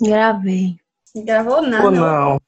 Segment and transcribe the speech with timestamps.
[0.00, 0.76] Gravei.
[1.24, 1.84] Gravou nada.
[1.84, 2.40] Ou não,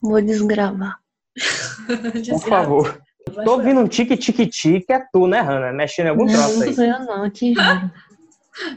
[0.00, 0.98] Vou desgravar.
[2.30, 3.00] por favor.
[3.44, 5.72] Tô ouvindo um tique-tique-tique, é tu, né, Hanna?
[5.72, 7.06] Mexendo em algum troço Não aí.
[7.06, 7.90] não, te juro.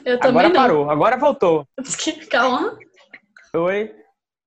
[0.06, 0.56] Eu também Agora não.
[0.56, 1.66] parou, agora voltou.
[2.30, 2.78] Calma.
[3.56, 3.92] Oi.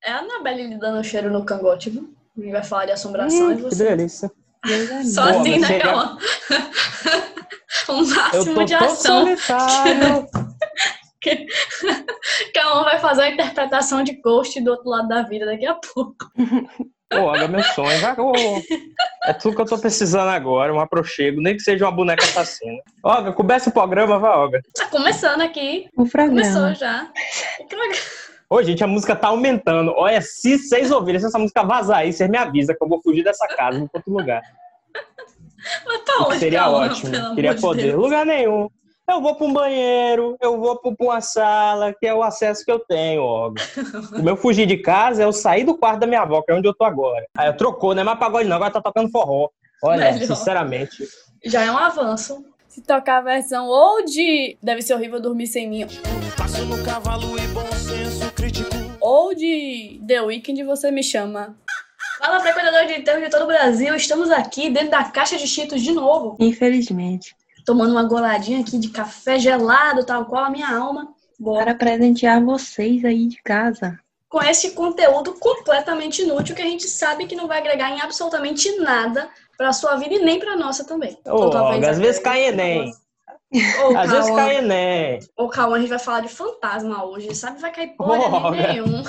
[0.05, 2.15] É a Anabelle lhe dando cheiro no cangote, viu?
[2.37, 3.85] Gente vai falar de assombração e Ih, que você.
[3.85, 4.31] delícia.
[4.67, 6.19] É Só assim, né, Calma?
[7.89, 9.21] um Eu máximo tô de tão ação.
[9.25, 10.29] solitário.
[12.55, 16.31] Calma vai fazer a interpretação de Ghost do outro lado da vida daqui a pouco.
[17.11, 17.99] Pô, olha, meu sonho.
[18.01, 18.33] Vai, ô,
[19.25, 22.81] É tudo que eu tô precisando agora, um aprochego, nem que seja uma boneca assassina.
[23.03, 24.61] Olga, começa o programa, vai, Olga.
[24.75, 25.89] Tá começando aqui.
[25.97, 26.43] O programa.
[26.43, 27.11] Começou já.
[28.51, 29.93] Ô, gente, a música tá aumentando.
[29.97, 33.01] Olha, se vocês ouvirem, se essa música vazar aí, vocês me avisam que eu vou
[33.03, 34.43] fugir dessa casa, vou pra outro lugar.
[35.87, 37.35] Mas pra onde, Seria Calma, ótimo.
[37.35, 37.83] Queria poder.
[37.83, 38.03] Deus?
[38.03, 38.69] Lugar nenhum.
[39.09, 42.73] Eu vou pra um banheiro, eu vou pra uma sala, que é o acesso que
[42.73, 43.63] eu tenho, Olga.
[44.19, 46.55] O meu fugir de casa é eu sair do quarto da minha avó, que é
[46.55, 47.27] onde eu tô agora.
[47.37, 49.51] Aí eu trocou, não é mais pagode não, agora tá tocando forró.
[49.83, 50.27] Olha, Melhor.
[50.27, 51.07] sinceramente.
[51.45, 52.43] Já é um avanço.
[52.67, 55.87] Se tocar a versão ou de Deve Ser Horrível Dormir Sem Mim,
[56.37, 58.71] Passo no cavalo e bom senso crítico.
[59.01, 61.55] ou de The Weeknd, você me chama.
[62.19, 63.95] Fala, frequentador de enterro de todo o Brasil.
[63.95, 66.37] Estamos aqui dentro da caixa de Cheetos de novo.
[66.41, 67.37] Infelizmente.
[67.65, 71.09] Tomando uma goladinha aqui de café gelado, tal qual a minha alma.
[71.39, 71.65] Bora.
[71.65, 73.99] Para presentear vocês aí de casa.
[74.29, 78.77] Com esse conteúdo completamente inútil que a gente sabe que não vai agregar em absolutamente
[78.79, 81.19] nada pra sua vida e nem pra nossa também.
[81.27, 82.93] Olga, às vezes cai Enem.
[83.55, 85.21] Ô, Às vezes cai Enem.
[85.37, 87.61] Ô, Cauã, a gente vai falar de fantasma hoje, sabe?
[87.61, 89.05] Vai cair porra nenhum.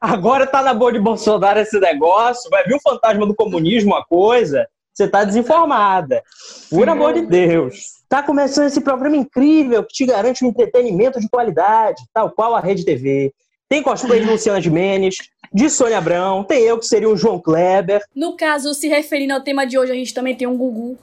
[0.00, 4.04] Agora tá na boa de Bolsonaro esse negócio, vai vir o fantasma do comunismo, a
[4.04, 4.68] coisa.
[4.94, 6.22] Você tá desinformada.
[6.70, 8.04] Por amor de Deus.
[8.08, 12.60] Tá começando esse programa incrível que te garante um entretenimento de qualidade, tal qual a
[12.60, 13.32] Rede TV.
[13.68, 15.16] Tem cosplay de Luciana Gimenez,
[15.52, 18.04] de Sônia Abrão, tem eu que seria um João Kleber.
[18.14, 20.96] No caso, se referindo ao tema de hoje, a gente também tem um Gugu.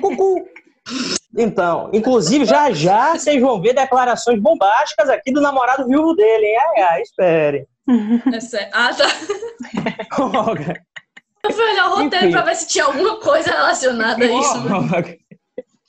[0.00, 0.46] Cucu.
[1.36, 6.58] Então, inclusive, já já vocês vão ver declarações bombásticas aqui do namorado viúvo dele, hein?
[6.58, 7.66] Ai, ai, espere.
[7.88, 8.70] É.
[8.72, 9.06] Ah, tá.
[10.48, 10.80] Olga,
[11.44, 12.32] Eu fui olhar o roteiro Enfim.
[12.32, 15.22] pra ver se tinha alguma coisa relacionada a isso.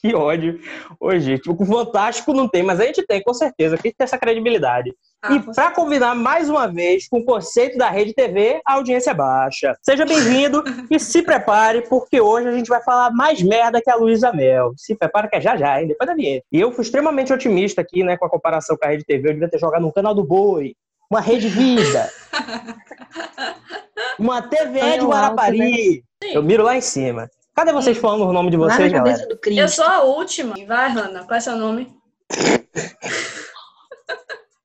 [0.03, 0.59] Que ódio.
[0.99, 3.77] Ô, gente, o Fantástico não tem, mas a gente tem, com certeza.
[3.77, 4.93] que tem essa credibilidade.
[5.21, 9.11] Ah, e para combinar mais uma vez com o conceito da Rede TV, a audiência
[9.11, 9.77] é baixa.
[9.81, 13.95] Seja bem-vindo e se prepare, porque hoje a gente vai falar mais merda que a
[13.95, 14.73] Luísa Mel.
[14.75, 15.87] Se prepara que é já já, hein?
[15.87, 16.45] Depois da vinheta.
[16.51, 19.29] E eu fui extremamente otimista aqui, né, com a comparação com a Rede TV.
[19.29, 20.75] Eu devia ter jogado no canal do Boi,
[21.09, 22.09] uma Rede Vida,
[24.17, 26.03] uma TVE de Sonho Guarapari.
[26.21, 27.29] Eu miro lá em cima.
[27.55, 29.27] Cadê vocês falando o nome de vocês, na galera?
[29.27, 30.55] do Eu sou a última.
[30.65, 31.93] Vai, Hanna, qual é seu nome?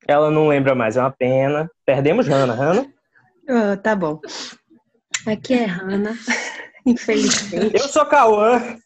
[0.08, 1.70] Ela não lembra mais, é uma pena.
[1.84, 2.54] Perdemos Hanna.
[2.54, 2.90] Hanna?
[3.46, 4.18] Ah, tá bom.
[5.26, 6.16] Aqui é Hanna.
[6.86, 7.76] Infelizmente.
[7.76, 8.78] Eu sou Cauã.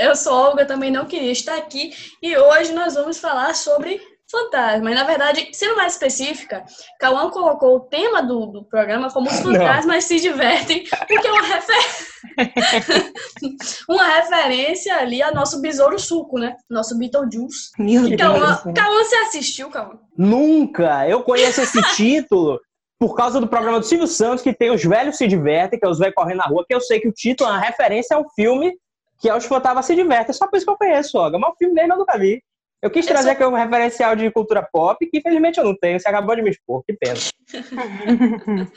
[0.00, 1.92] Eu sou Olga, também não queria estar aqui.
[2.20, 4.00] E hoje nós vamos falar sobre
[4.30, 4.94] fantasmas.
[4.94, 6.64] Na verdade, sendo mais específica,
[6.98, 9.52] Cauã colocou o tema do, do programa como os Não.
[9.52, 12.06] fantasmas se divertem, porque é uma, refer...
[13.88, 16.54] uma referência ali ao nosso besouro suco, né?
[16.68, 17.70] Nosso Beetlejuice.
[17.78, 18.20] Meu E Deus.
[18.20, 18.74] Cauã, do céu.
[18.74, 19.98] Cauã, você assistiu, Cauã?
[20.16, 21.08] Nunca!
[21.08, 22.60] Eu conheço esse título
[22.98, 25.88] por causa do programa do Silvio Santos, que tem Os Velhos Se Divertem, que é
[25.88, 28.28] os velhos correndo na rua, que eu sei que o título é uma referência ao
[28.30, 28.74] filme
[29.20, 30.30] que é Os Fantasmas Se Divertem.
[30.30, 31.38] É só por isso que eu conheço, Olga.
[31.38, 32.42] Mas o filme mesmo eu nunca vi.
[32.80, 35.76] Eu quis Eu trazer sou- aqui um referencial de cultura pop, que infelizmente eu não
[35.76, 35.98] tenho.
[35.98, 37.18] Você acabou de me expor, que pena.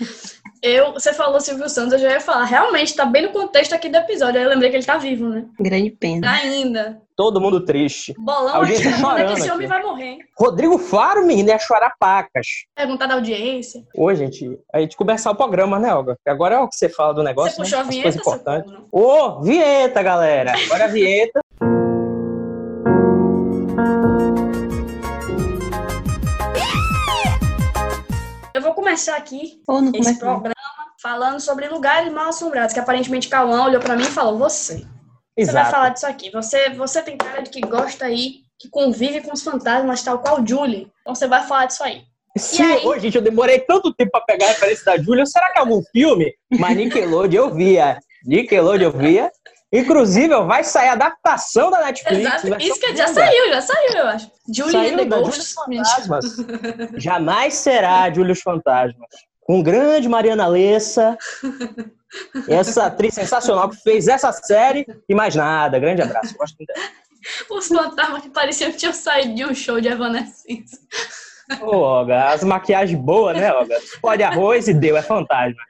[0.63, 2.45] Eu, você falou Silvio Santos, eu já ia falar.
[2.45, 4.39] Realmente, tá bem no contexto aqui do episódio.
[4.39, 5.45] Aí eu lembrei que ele tá vivo, né?
[5.59, 6.31] Grande pena.
[6.31, 7.01] Ainda.
[7.15, 8.13] Todo mundo triste.
[8.19, 9.51] Bolão, a Audiência gente pergunta que chorando esse aqui.
[9.51, 10.17] homem vai morrer.
[10.37, 12.45] Rodrigo Faro, menino, ia chorar pacas.
[12.75, 13.81] Perguntar da audiência.
[13.97, 14.55] Oi, gente.
[14.71, 16.15] A gente começar o programa, né, Olga?
[16.27, 17.63] Agora é o que você fala do negócio, Você né?
[17.65, 18.65] puxou a As vinheta?
[18.91, 20.53] Ô, vinheta, galera!
[20.65, 21.41] Agora a vinheta.
[28.61, 30.53] Eu vou começar aqui Ou não esse programa
[31.01, 34.85] falando sobre lugares mal assombrados, que aparentemente Cauã olhou pra mim e falou: Você.
[35.35, 35.71] Você vai Exato.
[35.71, 36.29] falar disso aqui.
[36.29, 40.45] Você, você tem cara de que gosta aí, que convive com os fantasmas, tal qual
[40.45, 40.91] Julie.
[41.01, 42.03] Então você vai falar disso aí.
[42.37, 42.85] Sim, aí?
[42.85, 45.25] ô, gente, eu demorei tanto tempo pra pegar a referência da Júlia.
[45.25, 46.31] Será que é algum filme?
[46.51, 47.97] Mas Nickelodeon eu via.
[48.23, 49.31] Nickelodeon eu via.
[49.73, 52.43] Inclusive, vai sair a adaptação da Netflix.
[52.43, 52.61] Exato.
[52.61, 54.31] Isso que já saiu, já saiu, eu acho.
[54.53, 55.53] Julie Saiu the Ghosts.
[55.53, 56.25] Fantasmas.
[56.97, 59.07] Jamais será Júlia os Fantasmas.
[59.39, 61.17] Com grande Mariana Lessa,
[62.47, 65.79] essa atriz sensacional que fez essa série e mais nada.
[65.79, 66.35] Grande abraço.
[66.37, 66.87] Gosto muito dela.
[67.49, 70.79] Os fantasmas que pareciam que tinham saído de um show de Evanescence.
[71.61, 73.77] Ô, Olga, as maquiagens boas, né, Olga?
[74.01, 75.61] Pode arroz e deu, é fantasma.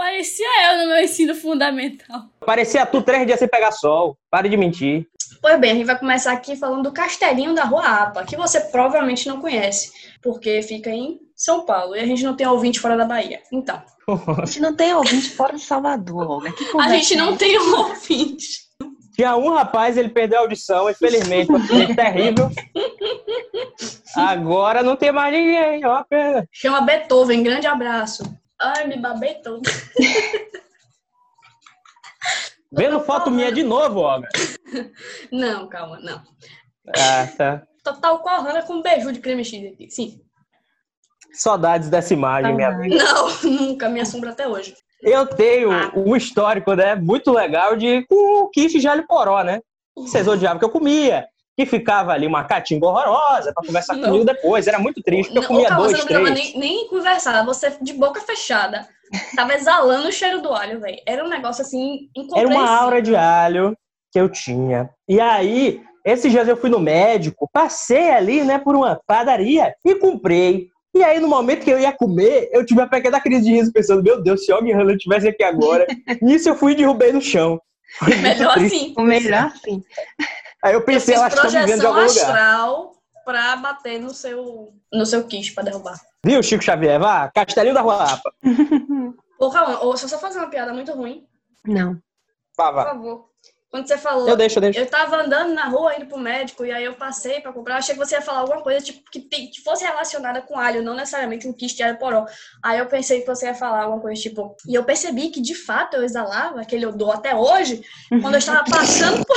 [0.00, 2.22] Parecia eu no meu ensino fundamental.
[2.46, 4.16] Parecia tu três dias sem pegar sol.
[4.30, 5.06] Pare de mentir.
[5.42, 8.62] Pois bem, a gente vai começar aqui falando do Castelinho da Rua Apa, que você
[8.62, 9.92] provavelmente não conhece,
[10.22, 13.42] porque fica em São Paulo e a gente não tem ouvinte fora da Bahia.
[13.52, 13.82] Então,
[14.40, 16.50] A gente não tem ouvinte fora de Salvador, Olga.
[16.52, 18.70] Que a gente é não tem ouvinte.
[19.14, 22.50] Tinha um rapaz, ele perdeu a audição, infelizmente, foi terrível.
[24.16, 26.02] Agora não tem mais ninguém, ó.
[26.50, 28.22] Chama Beethoven, grande abraço.
[28.60, 29.62] Ai, me babei todo.
[32.72, 34.28] Vendo foto minha de novo, Olga.
[35.32, 36.22] Não, calma, não.
[36.96, 37.66] Ah, tá.
[37.82, 39.90] Total qual Hannah com um beijo de creme X aqui.
[39.90, 40.20] Sim.
[41.32, 42.96] Saudades dessa imagem, minha amiga.
[42.96, 44.74] Não, nunca me assombra até hoje.
[45.02, 49.62] Eu tenho um histórico, né, muito legal de com o quiche de alho poró, né?
[49.96, 51.26] Vocês odiavam que eu comia.
[51.60, 54.04] Que ficava ali uma catinga horrorosa pra conversar Não.
[54.08, 54.66] comigo depois.
[54.66, 56.54] Era muito triste, porque eu Não, comia calma, dois, você não três.
[56.54, 57.44] nem, nem conversar.
[57.44, 58.88] Você de boca fechada.
[59.36, 60.96] Tava exalando o cheiro do alho, velho.
[61.04, 62.56] Era um negócio assim, Era incompreensível.
[62.62, 63.76] uma aura de alho
[64.10, 64.88] que eu tinha.
[65.06, 69.94] E aí, esses dias eu fui no médico, passei ali, né, por uma padaria e
[69.96, 70.68] comprei.
[70.94, 73.70] E aí, no momento que eu ia comer, eu tive uma pequena crise de riso,
[73.70, 75.86] pensando, meu Deus, se alguém Hanna estivesse aqui agora.
[76.22, 77.60] Nisso eu fui e derrubei no chão.
[77.98, 78.94] Foi Melhor assim.
[78.96, 79.82] O melhor sim.
[80.62, 82.26] Aí eu pensei, eu acho que tô vivendo de projeção algum lugar.
[82.26, 82.92] astral
[83.24, 85.98] pra bater no seu, no seu quiche pra derrubar.
[86.24, 86.98] Viu, Chico Xavier?
[87.00, 88.32] Vá, Castelinho da Rua Apa.
[89.38, 91.26] Ô, calma, eu só fazer uma piada muito ruim,
[91.64, 91.98] Não.
[92.56, 92.84] Vá, por vá.
[92.84, 93.30] favor.
[93.70, 94.80] Quando você falou, Eu deixo, eu deixo.
[94.80, 97.76] Eu tava andando na rua indo pro médico e aí eu passei pra comprar.
[97.76, 100.92] Achei que você ia falar alguma coisa tipo que, que fosse relacionada com alho, não
[100.92, 102.26] necessariamente um quiche de alho poró.
[102.64, 104.56] Aí eu pensei que você ia falar alguma coisa tipo.
[104.66, 107.80] E eu percebi que de fato eu exalava aquele odor até hoje,
[108.20, 109.36] quando eu estava passando por.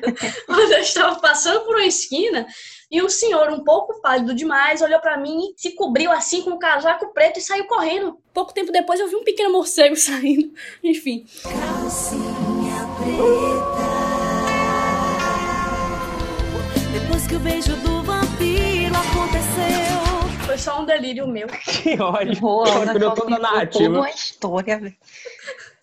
[0.46, 2.46] quando eu estava passando por uma esquina
[2.90, 6.58] e um senhor um pouco pálido demais olhou pra mim, se cobriu assim com um
[6.58, 8.18] casaco preto e saiu correndo.
[8.32, 10.52] Pouco tempo depois eu vi um pequeno morcego saindo.
[10.82, 11.24] Enfim.
[16.92, 20.46] Depois que o beijo do vampiro aconteceu.
[20.46, 21.48] Foi só um delírio meu.
[21.82, 22.44] Que ódio.
[22.44, 23.98] Ô, Olga, Criou só toda a contou toda narrativa.
[23.98, 24.96] uma história, velho.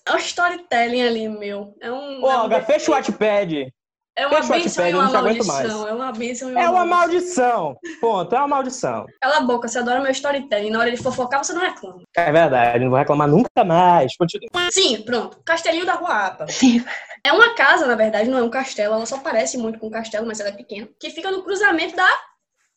[0.05, 1.75] É um storytelling ali, meu.
[1.79, 2.23] É um.
[2.23, 3.73] Ô, é um Olga, fecha o Wattpad.
[4.15, 5.55] É uma Fecha o bênção e uma maldição.
[5.55, 5.71] mais.
[5.71, 7.63] É uma bênção e uma É uma maldição.
[7.77, 7.99] maldição.
[8.01, 9.05] Ponto, é uma maldição.
[9.21, 10.69] Cala a boca, você adora meu storytelling.
[10.69, 12.01] Na hora de fofocar, você não reclama.
[12.15, 14.15] É verdade, não vou reclamar nunca mais.
[14.17, 14.49] Continua.
[14.71, 15.39] Sim, pronto.
[15.45, 16.47] Castelinho da Rua Apa.
[16.49, 16.83] Sim.
[17.23, 18.95] É uma casa, na verdade, não é um castelo.
[18.95, 20.89] Ela só parece muito com um castelo, mas ela é pequena.
[20.99, 22.09] Que fica no cruzamento da,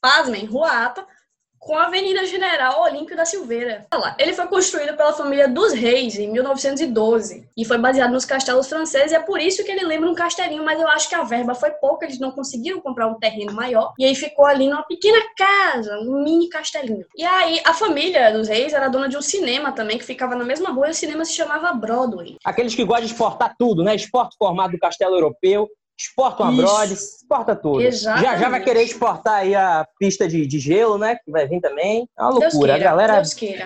[0.00, 1.06] pasmem, Rua Apa,
[1.64, 3.86] com a Avenida General Olímpio da Silveira.
[4.18, 9.12] Ele foi construído pela família dos Reis em 1912 e foi baseado nos castelos franceses.
[9.12, 11.54] E é por isso que ele lembra um castelinho, mas eu acho que a verba
[11.54, 13.94] foi pouca, eles não conseguiram comprar um terreno maior.
[13.98, 17.06] E aí ficou ali numa pequena casa, um mini castelinho.
[17.16, 20.44] E aí a família dos Reis era dona de um cinema também, que ficava na
[20.44, 22.36] mesma rua, e o cinema se chamava Broadway.
[22.44, 23.94] Aqueles que gostam de exportar tudo, né?
[23.94, 25.68] Exporta o formato do castelo europeu,
[25.98, 26.62] exporta uma Isso.
[26.62, 27.80] Brode, exporta tudo.
[27.82, 28.24] Exatamente.
[28.24, 31.16] Já já vai querer exportar aí a pista de, de gelo, né?
[31.16, 32.08] Que vai vir também.
[32.18, 32.50] É uma loucura.
[32.50, 33.22] queira, a galera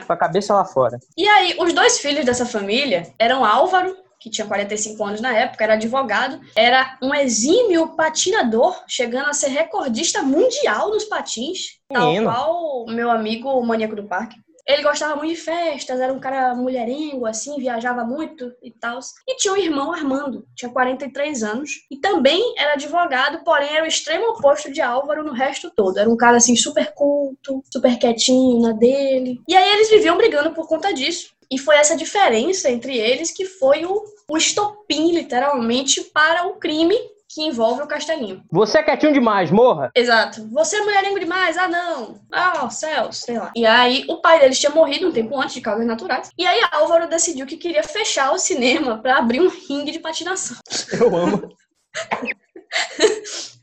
[0.07, 0.99] com a cabeça lá fora.
[1.17, 5.65] E aí, os dois filhos dessa família eram Álvaro, que tinha 45 anos na época,
[5.65, 12.31] era advogado, era um exímio patinador, chegando a ser recordista mundial nos patins, tal Menino.
[12.31, 14.37] qual o meu amigo o maníaco do parque.
[14.69, 18.99] Ele gostava muito de festas, era um cara mulherengo, assim, viajava muito e tal.
[19.27, 23.89] E tinha um irmão, Armando, tinha 43 anos, e também era advogado, porém era o
[23.89, 25.99] extremo oposto de Álvaro no resto todo.
[25.99, 29.41] Era um cara, assim, super culto, super quietinho na dele.
[29.49, 31.33] E aí eles viviam brigando por conta disso.
[31.51, 36.95] E foi essa diferença entre eles que foi o, o estopim, literalmente, para o crime
[37.29, 38.43] que envolve o Castelinho.
[38.51, 39.91] Você é quietinho demais, morra.
[39.95, 40.49] Exato.
[40.51, 41.59] Você é mulherengo demais?
[41.59, 42.21] Ah, não.
[42.33, 43.53] Ah, céus, sei lá.
[43.55, 46.31] E aí, o pai deles tinha morrido um tempo antes de causas naturais.
[46.39, 50.57] E aí, Álvaro decidiu que queria fechar o cinema para abrir um ringue de patinação.
[50.99, 51.55] Eu amo.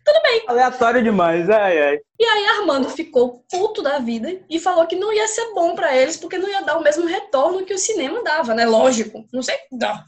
[0.06, 0.44] Tudo bem.
[0.48, 2.00] Aleatório demais, ai, ai.
[2.20, 5.98] E aí, Armando ficou puto da vida e falou que não ia ser bom para
[5.98, 8.66] eles porque não ia dar o mesmo retorno que o cinema dava, né?
[8.68, 9.26] Lógico.
[9.34, 9.56] Não sei.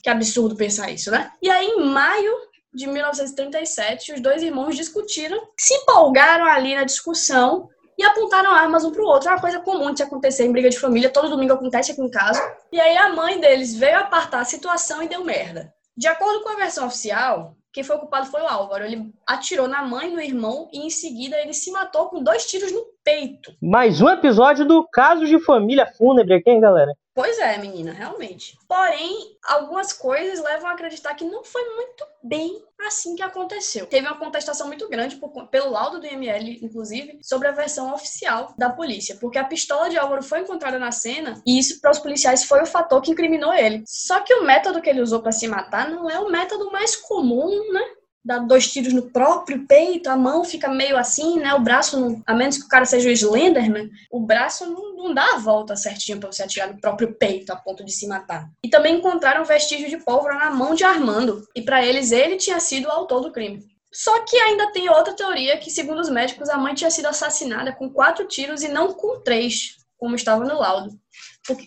[0.04, 1.32] Que absurdo pensar isso, né?
[1.42, 2.32] E aí, em maio
[2.78, 7.68] de 1937, os dois irmãos discutiram, se empolgaram ali na discussão
[7.98, 9.28] e apontaram armas um pro outro.
[9.28, 12.12] É uma coisa comum de acontecer em briga de família, todo domingo acontece aqui em
[12.12, 12.40] casa.
[12.72, 15.74] E aí a mãe deles veio apartar a situação e deu merda.
[15.98, 18.86] De acordo com a versão oficial, quem foi o culpado foi o Álvaro.
[18.86, 22.72] Ele atirou na mãe no irmão e em seguida ele se matou com dois tiros
[22.72, 23.54] no peito.
[23.60, 26.94] Mais um episódio do Caso de Família Fúnebre aqui, hein, galera?
[27.18, 28.56] Pois é, menina, realmente.
[28.68, 33.88] Porém, algumas coisas levam a acreditar que não foi muito bem assim que aconteceu.
[33.88, 38.54] Teve uma contestação muito grande por- pelo laudo do IML, inclusive, sobre a versão oficial
[38.56, 41.98] da polícia, porque a pistola de Álvaro foi encontrada na cena e isso para os
[41.98, 43.84] policiais foi o fator que incriminou ele.
[43.88, 46.96] Só que o método que ele usou para se matar não é o método mais
[46.96, 47.82] comum, né?
[48.28, 51.54] Dar dois tiros no próprio peito, a mão fica meio assim, né?
[51.54, 55.14] O braço, não, a menos que o cara seja o Slenderman, o braço não, não
[55.14, 58.50] dá a volta certinho pra você atirar no próprio peito a ponto de se matar.
[58.62, 61.48] E também encontraram vestígio de pólvora na mão de Armando.
[61.56, 63.64] E pra eles, ele tinha sido o autor do crime.
[63.94, 67.72] Só que ainda tem outra teoria que, segundo os médicos, a mãe tinha sido assassinada
[67.72, 70.92] com quatro tiros e não com três, como estava no laudo.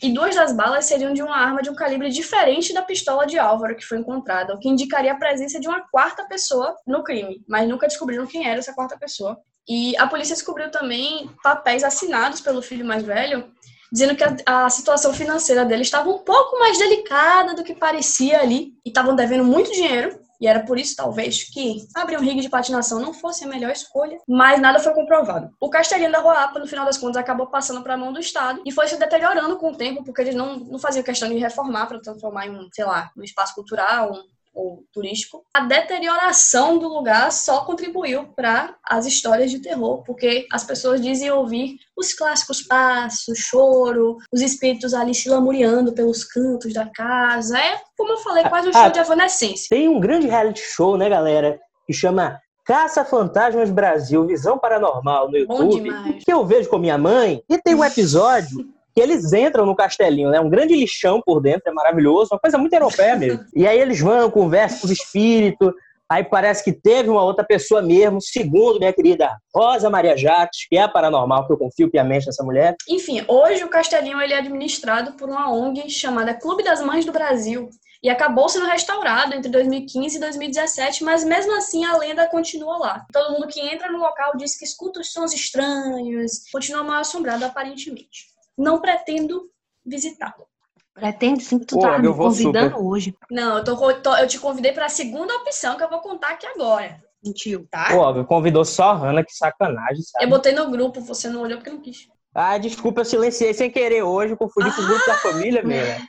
[0.02, 3.38] E duas das balas seriam de uma arma de um calibre diferente da pistola de
[3.38, 7.42] Álvaro que foi encontrada, o que indicaria a presença de uma quarta pessoa no crime,
[7.49, 9.38] mas nunca descobriram quem era essa quarta pessoa.
[9.68, 13.50] E a polícia descobriu também papéis assinados pelo filho mais velho,
[13.90, 18.40] dizendo que a, a situação financeira dele estava um pouco mais delicada do que parecia
[18.40, 22.40] ali, e estavam devendo muito dinheiro, e era por isso, talvez, que abrir um ringue
[22.40, 25.54] de patinação não fosse a melhor escolha, mas nada foi comprovado.
[25.61, 28.62] O castelinho da Roapa, no final das contas, acabou passando para a mão do Estado
[28.64, 31.87] e foi se deteriorando com o tempo, porque eles não, não faziam questão de reformar
[31.87, 34.12] para transformar em um, sei lá, um espaço cultural,
[34.52, 40.64] ou turístico, a deterioração do lugar só contribuiu para as histórias de terror, porque as
[40.64, 46.87] pessoas dizem ouvir os clássicos passos, choro, os espíritos ali se lamuriando pelos cantos da
[46.87, 47.59] casa.
[47.59, 49.66] É, como eu falei, quase um Ah, show de evanescência.
[49.71, 51.59] Tem um grande reality show, né, galera?
[51.87, 55.90] Que chama Caça Fantasmas Brasil, Visão Paranormal no YouTube.
[56.25, 57.42] Que eu vejo com minha mãe.
[57.49, 60.40] E tem um episódio que eles entram no castelinho, né?
[60.40, 63.44] Um grande lixão por dentro, é maravilhoso, uma coisa muito europeia mesmo.
[63.54, 65.73] E aí eles vão, conversam com os espíritos.
[66.11, 70.76] Aí parece que teve uma outra pessoa mesmo, segundo minha querida Rosa Maria Jacques, que
[70.76, 72.75] é a paranormal, que eu confio piamente nessa mulher.
[72.88, 77.12] Enfim, hoje o Castelinho ele é administrado por uma ONG chamada Clube das Mães do
[77.12, 77.70] Brasil
[78.02, 83.06] e acabou sendo restaurado entre 2015 e 2017, mas mesmo assim a lenda continua lá.
[83.12, 87.44] Todo mundo que entra no local diz que escuta os sons estranhos, continua mal assombrado
[87.44, 88.29] aparentemente.
[88.60, 89.50] Não pretendo
[89.84, 90.46] visitá-lo.
[90.94, 92.82] Pretende sim que tu Pô, tá me convidando super.
[92.84, 93.14] hoje.
[93.30, 96.30] Não, eu, tô, tô- eu te convidei para a segunda opção que eu vou contar
[96.32, 97.66] aqui agora, Mentiu.
[97.70, 97.88] tá?
[97.90, 100.24] Pô, convidou só a Hannah, que sacanagem, sabe?
[100.24, 102.08] Eu botei no grupo, você não olhou porque não quis.
[102.34, 106.06] Ah, desculpa, eu silenciei sem querer hoje, confundi com o grupo da família mesmo.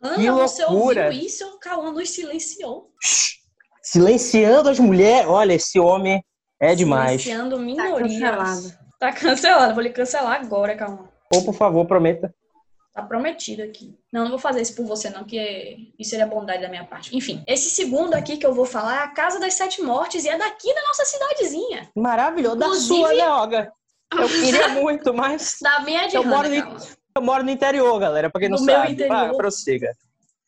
[0.00, 1.06] Ana, você loucura.
[1.06, 1.44] ouviu isso?
[1.46, 2.92] O Cauã nos silenciou.
[3.82, 5.28] Silenciando as mulheres.
[5.28, 6.22] Olha, esse homem
[6.60, 7.22] é demais.
[7.22, 8.12] Silenciando minorias.
[8.12, 8.78] cancelado.
[8.98, 9.74] Tá cancelado.
[9.74, 11.08] Vou lhe cancelar agora, calma.
[11.34, 12.34] Ou, por favor, prometa.
[12.92, 13.96] Tá prometido aqui.
[14.12, 17.16] Não, não vou fazer isso por você, não, que isso seria bondade da minha parte.
[17.16, 20.28] Enfim, esse segundo aqui que eu vou falar é a Casa das Sete Mortes e
[20.28, 21.88] é daqui da nossa cidadezinha.
[21.94, 22.56] Maravilhoso.
[22.56, 23.72] Da Inclusive- sua, né, Olga?
[24.12, 26.78] Eu queria muito, mas Da minha de Eu moro calma.
[27.16, 28.92] eu moro no interior, galera, pra quem não No meu sabe.
[28.92, 29.14] interior.
[29.16, 29.92] Vai, prossiga.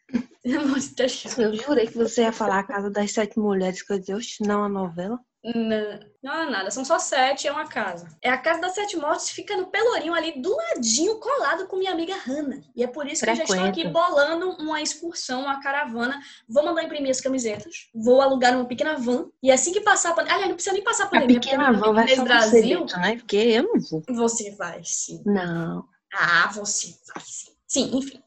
[0.44, 1.40] Muito chato.
[1.40, 4.64] Eu jurei que você ia falar a Casa das Sete Mulheres, que eu disse, não,
[4.64, 5.18] a novela.
[5.42, 8.06] Não, não é nada, são só sete, é uma casa.
[8.20, 11.92] É a Casa das Sete Mortes, fica no Pelourinho ali, do ladinho, colado com minha
[11.92, 12.60] amiga Hanna.
[12.76, 16.20] E é por isso que eu já estou aqui bolando uma excursão, uma caravana.
[16.46, 19.30] Vou mandar imprimir as camisetas, vou alugar uma pequena van.
[19.42, 20.34] E assim que passar a pandemia.
[20.34, 21.40] Aliás, não precisa nem passar a A pandemia.
[21.40, 22.78] pequena porque van vai nesse só você Brasil.
[22.80, 23.16] dentro, né?
[23.16, 24.02] Porque eu não vou.
[24.10, 25.22] Você vai sim.
[25.24, 25.84] Não.
[26.14, 27.50] Ah, você vai sim.
[27.66, 28.22] Sim, enfim.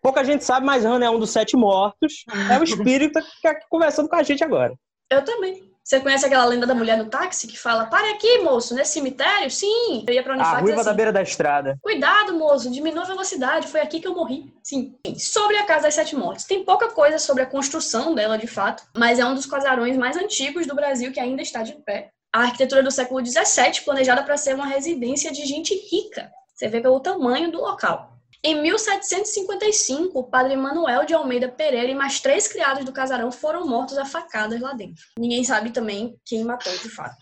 [0.00, 2.24] Pouca gente sabe, mas Hannah é um dos sete mortos.
[2.48, 4.72] É o espírito que tá aqui conversando com a gente agora.
[5.10, 5.71] Eu também.
[5.84, 9.50] Você conhece aquela lenda da mulher no táxi que fala: pare aqui, moço, nesse cemitério?
[9.50, 10.04] Sim.
[10.06, 11.76] Eu ia pra A Unifax ruiva assim, da beira da estrada.
[11.82, 14.52] Cuidado, moço, diminua a velocidade, foi aqui que eu morri.
[14.62, 14.96] Sim.
[15.18, 18.84] Sobre a Casa das Sete Mortes, tem pouca coisa sobre a construção dela de fato,
[18.96, 22.10] mas é um dos casarões mais antigos do Brasil que ainda está de pé.
[22.32, 26.30] A arquitetura do século XVII, planejada para ser uma residência de gente rica.
[26.54, 28.11] Você vê pelo tamanho do local.
[28.44, 33.66] Em 1755, o padre Manuel de Almeida Pereira e mais três criados do casarão foram
[33.68, 35.04] mortos a facadas lá dentro.
[35.16, 37.14] Ninguém sabe também quem matou de fato.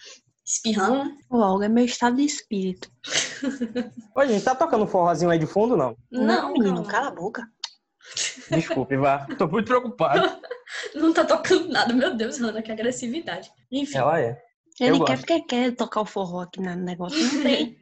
[0.47, 1.17] Espirrando, né?
[1.29, 2.91] O Olga é meu estado de espírito.
[4.17, 5.95] Ô, gente, tá tocando um forrozinho aí de fundo, não?
[6.11, 6.91] Não, menino, calma.
[6.91, 7.47] cala a boca.
[8.51, 9.27] Desculpe, vá.
[9.39, 10.41] Tô muito preocupado.
[10.95, 11.93] Não tá tocando nada.
[11.93, 13.51] Meu Deus, Rana, que agressividade.
[13.71, 13.99] Enfim.
[13.99, 14.43] Ela é.
[14.81, 15.27] Ele Eu quer gosto.
[15.27, 17.19] porque quer tocar o forró aqui no negócio.
[17.19, 17.77] Não tem.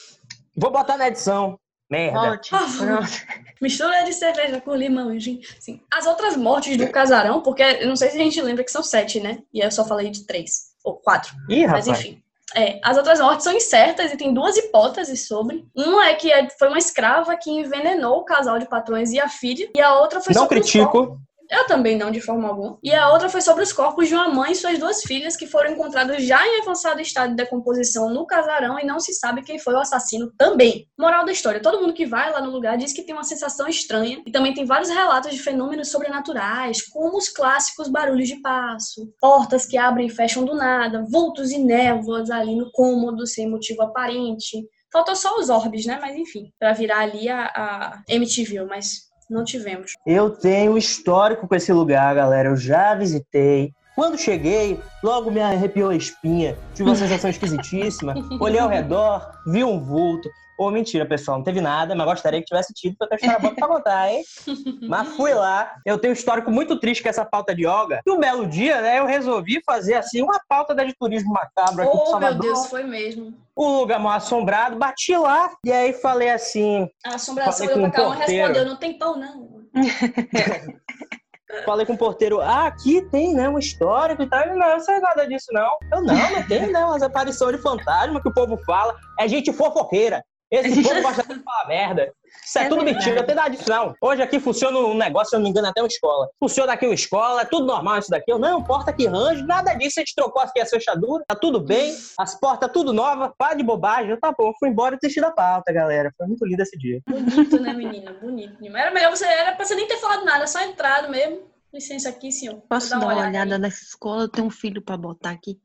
[0.56, 1.58] Vou botar na edição.
[1.90, 2.40] Merda.
[2.48, 3.06] Pronto.
[3.60, 5.40] Mistura de cerveja com limão e gin.
[5.60, 5.80] Sim.
[5.92, 8.82] As outras mortes do casarão, porque eu não sei se a gente lembra que são
[8.82, 9.38] sete, né?
[9.52, 10.72] E eu só falei de três.
[10.84, 11.32] Ou quatro.
[11.48, 12.04] Ih, Mas rapaz.
[12.04, 12.22] enfim.
[12.54, 15.66] É, as outras mortes são incertas e tem duas hipóteses sobre.
[15.74, 19.28] Uma é que é- foi uma escrava que envenenou o casal de patrões e a
[19.28, 19.68] filha.
[19.74, 21.20] E a outra foi Não critico.
[21.50, 22.78] Eu também não, de forma alguma.
[22.82, 25.46] E a outra foi sobre os corpos de uma mãe e suas duas filhas que
[25.46, 29.58] foram encontrados já em avançado estado de decomposição no casarão e não se sabe quem
[29.58, 30.88] foi o assassino também.
[30.98, 33.68] Moral da história: todo mundo que vai lá no lugar diz que tem uma sensação
[33.68, 39.12] estranha e também tem vários relatos de fenômenos sobrenaturais, como os clássicos barulhos de passo,
[39.20, 43.82] portas que abrem e fecham do nada, vultos e névoas ali no cômodo sem motivo
[43.82, 44.66] aparente.
[44.92, 45.98] Faltou só os orbes, né?
[46.00, 49.92] Mas enfim, pra virar ali a, a MTV, mas não tivemos.
[50.06, 52.48] Eu tenho histórico com esse lugar, galera.
[52.48, 53.72] Eu já visitei.
[53.94, 56.56] Quando cheguei, logo me arrepiou a espinha.
[56.74, 58.14] Tive uma sensação esquisitíssima.
[58.38, 60.28] Olhei ao redor, vi um vulto.
[60.58, 63.54] Ô, mentira, pessoal, não teve nada, mas gostaria que tivesse tido, porque eu tenho história
[63.54, 64.22] pra contar, hein?
[64.88, 68.00] mas fui lá, eu tenho um histórico muito triste com essa pauta de yoga.
[68.06, 71.82] E um belo dia, né, eu resolvi fazer, assim, uma pauta da de turismo macabro
[71.82, 72.40] aqui Oh, meu Salvador.
[72.40, 73.34] Deus, foi mesmo.
[73.56, 78.10] Um lugar mal assombrado, bati lá, e aí falei assim, A assombração olhou pra o
[78.12, 79.66] cá respondeu: não tem pão, não.
[81.64, 84.42] Falei com o porteiro, ah, aqui tem, né, um histórico e tal.
[84.42, 85.78] Ele, não, eu não sei nada disso, não.
[85.92, 88.94] Eu, não, mas tem, né, umas aparições de fantasma que o povo fala.
[89.18, 90.24] É gente fofoqueira.
[90.50, 92.12] Esse povo gosta de falar merda.
[92.44, 92.96] Isso é, É tudo verdade.
[92.98, 93.94] mentira, não tem nada disso, não.
[94.00, 96.28] Hoje aqui funciona um negócio, se eu não me engano, até uma escola.
[96.38, 98.30] Funciona aqui uma escola, é tudo normal isso daqui.
[98.30, 99.98] Eu, não, porta que range, nada disso.
[99.98, 101.96] A gente trocou aqui as fechaduras, tá tudo bem.
[102.18, 104.10] As portas tudo nova, pá de bobagem.
[104.10, 106.12] Eu, tá bom, fui embora e desisti da pauta, galera.
[106.16, 107.00] Foi muito lindo esse dia.
[107.08, 108.12] Bonito, né, menina?
[108.12, 108.56] Bonito.
[108.76, 111.40] Era melhor você, era pra você nem ter falado nada, só entrado mesmo.
[111.72, 112.62] Licença aqui, senhor.
[112.68, 113.60] Posso dar uma olhada olhada aí.
[113.60, 114.22] nessa escola?
[114.22, 115.58] Eu tenho um filho pra botar aqui.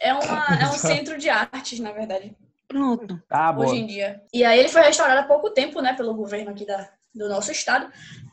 [0.00, 2.36] É, uma, é um centro de artes, na verdade,
[2.72, 3.22] Pronto.
[3.30, 4.22] Ah, hoje em dia.
[4.32, 7.52] E aí ele foi restaurado há pouco tempo, né, pelo governo aqui da, do nosso
[7.52, 7.86] estado.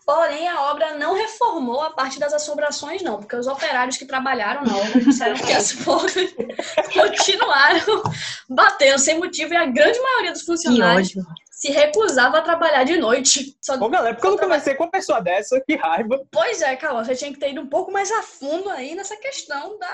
[0.06, 4.64] Porém, a obra não reformou a parte das assombrações, não, porque os operários que trabalharam
[4.64, 6.34] na obra disseram que as portas
[6.94, 8.04] continuaram
[8.50, 11.14] batendo sem motivo e a grande maioria dos funcionários
[11.60, 13.58] se recusava a trabalhar de noite.
[13.62, 16.26] Só Ô, galera, porque eu não comecei com uma pessoa dessa, que raiva.
[16.32, 19.18] Pois é, Carol, você tinha que ter ido um pouco mais a fundo aí nessa
[19.18, 19.94] questão da.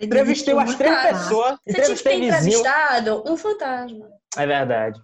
[0.00, 2.58] Entrevistei umas três pessoas, Você tinha que ter entrevistei vizinho.
[2.60, 4.06] entrevistado um fantasma.
[4.36, 5.00] É verdade.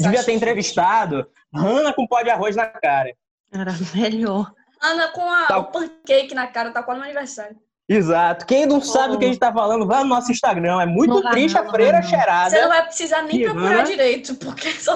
[0.00, 3.12] Devia ter entrevistado Hanna com pó de arroz na cara.
[3.52, 4.50] Era melhor.
[4.82, 5.58] Ana com a, Tá.
[5.58, 7.56] o pancake na cara, tá quase no aniversário.
[7.88, 8.46] Exato.
[8.46, 10.80] Quem não sabe o que a gente tá falando, vai no nosso Instagram.
[10.80, 12.08] É muito Não triste não, a freira não.
[12.08, 12.50] cheirada.
[12.50, 14.94] Você não vai precisar nem procurar direito, porque só.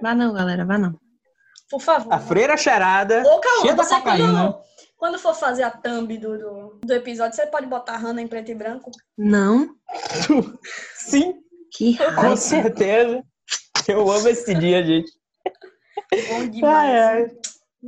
[0.00, 0.94] Vá não, galera, vá não.
[1.70, 2.12] Por favor.
[2.12, 3.22] A freira cheirada.
[3.26, 4.26] Ô, Calma, cheia da você cocaína.
[4.32, 4.58] quando,
[5.02, 8.28] quando for fazer a thumb do, do, do episódio, você pode botar a Hannah em
[8.28, 8.88] preto e branco.
[9.18, 9.74] Não?
[10.94, 11.34] Sim,
[11.76, 12.36] Que com raiva.
[12.36, 13.20] certeza.
[13.88, 15.10] Eu amo esse dia, gente.
[16.28, 16.88] Bom demais.
[16.88, 17.26] Ai, ai.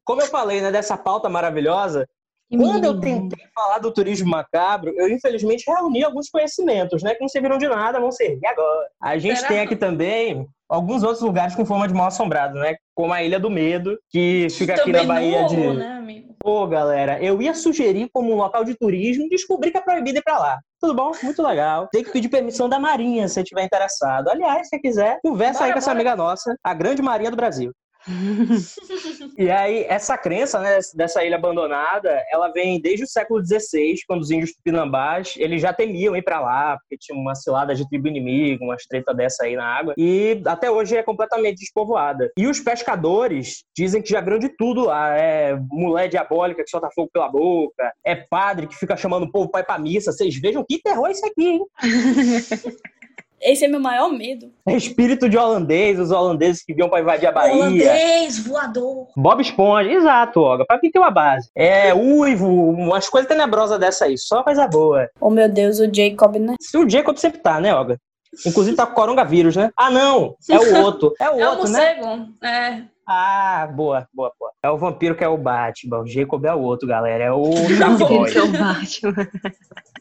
[0.04, 2.04] Como eu falei, né, dessa pauta maravilhosa,
[2.50, 7.20] Que quando eu tentei falar do turismo macabro, eu infelizmente reuni alguns conhecimentos, né, que
[7.20, 8.88] não serviram de nada, vão servir agora.
[9.00, 9.48] A gente Será?
[9.50, 13.38] tem aqui também alguns outros lugares com forma de mal assombrado, né, como a Ilha
[13.38, 15.56] do Medo, que fica aqui na Bahia no de...
[15.74, 16.33] Né, amigo?
[16.44, 20.22] Pô, galera, eu ia sugerir como um local de turismo, descobri que é proibido ir
[20.22, 20.60] pra lá.
[20.78, 21.12] Tudo bom?
[21.22, 21.88] Muito legal.
[21.90, 24.28] Tem que pedir permissão da Marinha, se você estiver interessado.
[24.28, 26.00] Aliás, se você quiser, conversa Bora, aí com essa bora.
[26.00, 27.72] amiga nossa, a Grande Maria do Brasil.
[29.36, 34.20] E aí, essa crença, né, dessa ilha abandonada, ela vem desde o século XVI, quando
[34.20, 38.06] os índios tupinambás, eles já temiam ir pra lá, porque tinha uma cilada de tribo
[38.06, 42.30] inimigo, umas treta dessa aí na água, e até hoje é completamente despovoada.
[42.36, 46.90] E os pescadores dizem que já viram de tudo lá, é mulher diabólica que solta
[46.94, 50.36] fogo pela boca, é padre que fica chamando o povo pra ir pra missa, vocês
[50.36, 51.66] vejam que terror é isso aqui, hein?
[53.44, 54.50] Esse é meu maior medo.
[54.66, 57.54] É espírito de holandês, os holandeses que vinham pra invadir a Bahia.
[57.54, 59.08] Holandês, voador.
[59.14, 60.64] Bob Esponja, exato, Olga.
[60.64, 61.50] Pra quem tem uma base.
[61.54, 65.10] É, uivo, umas coisas tenebrosas dessa aí, só coisa boa.
[65.20, 66.54] Oh, meu Deus, o Jacob, né?
[66.74, 67.98] O Jacob sempre tá, né, Olga?
[68.46, 69.70] Inclusive tá com coronavírus, né?
[69.76, 70.34] Ah, não!
[70.50, 71.12] É o outro.
[71.20, 71.94] É o É o outro, né?
[72.00, 72.28] morcego.
[72.42, 72.82] É.
[73.06, 74.50] Ah, boa, boa, boa.
[74.62, 76.00] É o vampiro que é o Batman.
[76.00, 77.24] O Jacob é o outro, galera.
[77.24, 77.42] É o
[77.98, 78.32] Boy.
[78.32, 79.14] que é o Batman.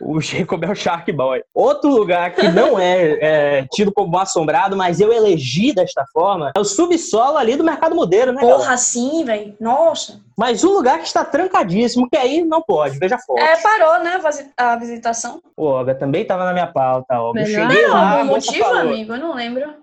[0.00, 1.42] O Jacob é o Shark Boy.
[1.54, 6.60] Outro lugar que não é, é, tido como assombrado, mas eu elegi desta forma, é
[6.60, 8.58] o subsolo ali do Mercado Modelo, né, galera?
[8.58, 9.56] Porra, assim, velho.
[9.60, 10.20] Nossa.
[10.36, 13.40] Mas um lugar que está trancadíssimo, que aí não pode, veja foto.
[13.40, 14.20] É, parou, né,
[14.56, 15.42] a visitação.
[15.56, 17.40] O Olga também estava na minha pauta, Olga.
[17.40, 19.14] Eu Melhor cheguei Não, lá, algum motivo, falou, amigo?
[19.14, 19.74] Eu não lembro.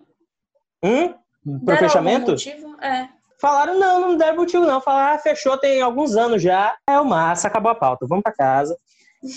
[0.84, 1.14] hum?
[1.44, 2.32] Pro Deram fechamento?
[2.32, 2.76] Algum motivo?
[2.82, 3.10] É.
[3.40, 4.82] Falaram, não, não deram motivo não.
[4.82, 6.76] Falaram, ah, fechou tem alguns anos já.
[6.90, 8.76] É o massa, acabou a pauta, vamos pra casa.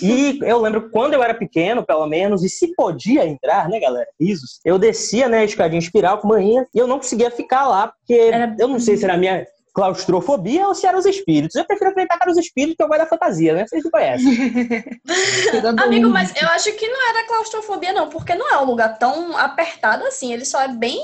[0.01, 4.07] E eu lembro quando eu era pequeno, pelo menos, e se podia entrar, né, galera?
[4.19, 4.59] Risos.
[4.63, 8.13] Eu descia, né, a escadinha espiral com manhinha e eu não conseguia ficar lá, porque
[8.13, 11.55] Era- eu não sei se era a minha claustrofobia ou se eram os espíritos.
[11.55, 13.65] Eu prefiro acreditar que eram os espíritos que eu gosto da fantasia, né?
[13.67, 14.27] Vocês não conhecem.
[15.83, 19.37] Amigo, mas eu acho que não era claustrofobia, não, porque não é um lugar tão
[19.37, 20.33] apertado assim.
[20.33, 20.99] Ele só é bem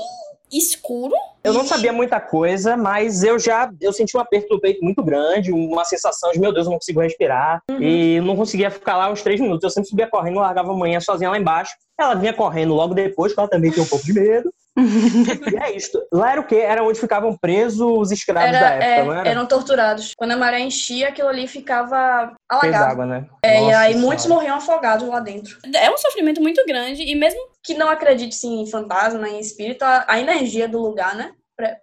[0.52, 1.14] escuro.
[1.42, 5.02] Eu não sabia muita coisa, mas eu já eu senti um aperto do peito muito
[5.02, 7.60] grande, uma sensação de, meu Deus, eu não consigo respirar.
[7.80, 9.64] E não conseguia ficar lá uns três minutos.
[9.64, 11.72] Eu sempre subia correndo, largava a manhã sozinha lá embaixo.
[11.98, 14.52] Ela vinha correndo logo depois, porque ela também tinha um pouco de medo.
[15.52, 15.98] e é isso.
[16.12, 16.56] Lá era o quê?
[16.56, 19.28] Era onde ficavam presos os escravos Era, da época, é, não era?
[19.28, 20.12] eram torturados.
[20.16, 22.92] Quando a maré enchia, aquilo ali ficava Fez alagado.
[22.92, 23.26] água, né?
[23.42, 24.06] É, e aí Senhora.
[24.06, 25.58] muitos morriam afogados lá dentro.
[25.74, 29.82] É um sofrimento muito grande e mesmo Que não acredite sim, em fantasma, em espírito,
[29.82, 31.32] a, a energia do lugar, né?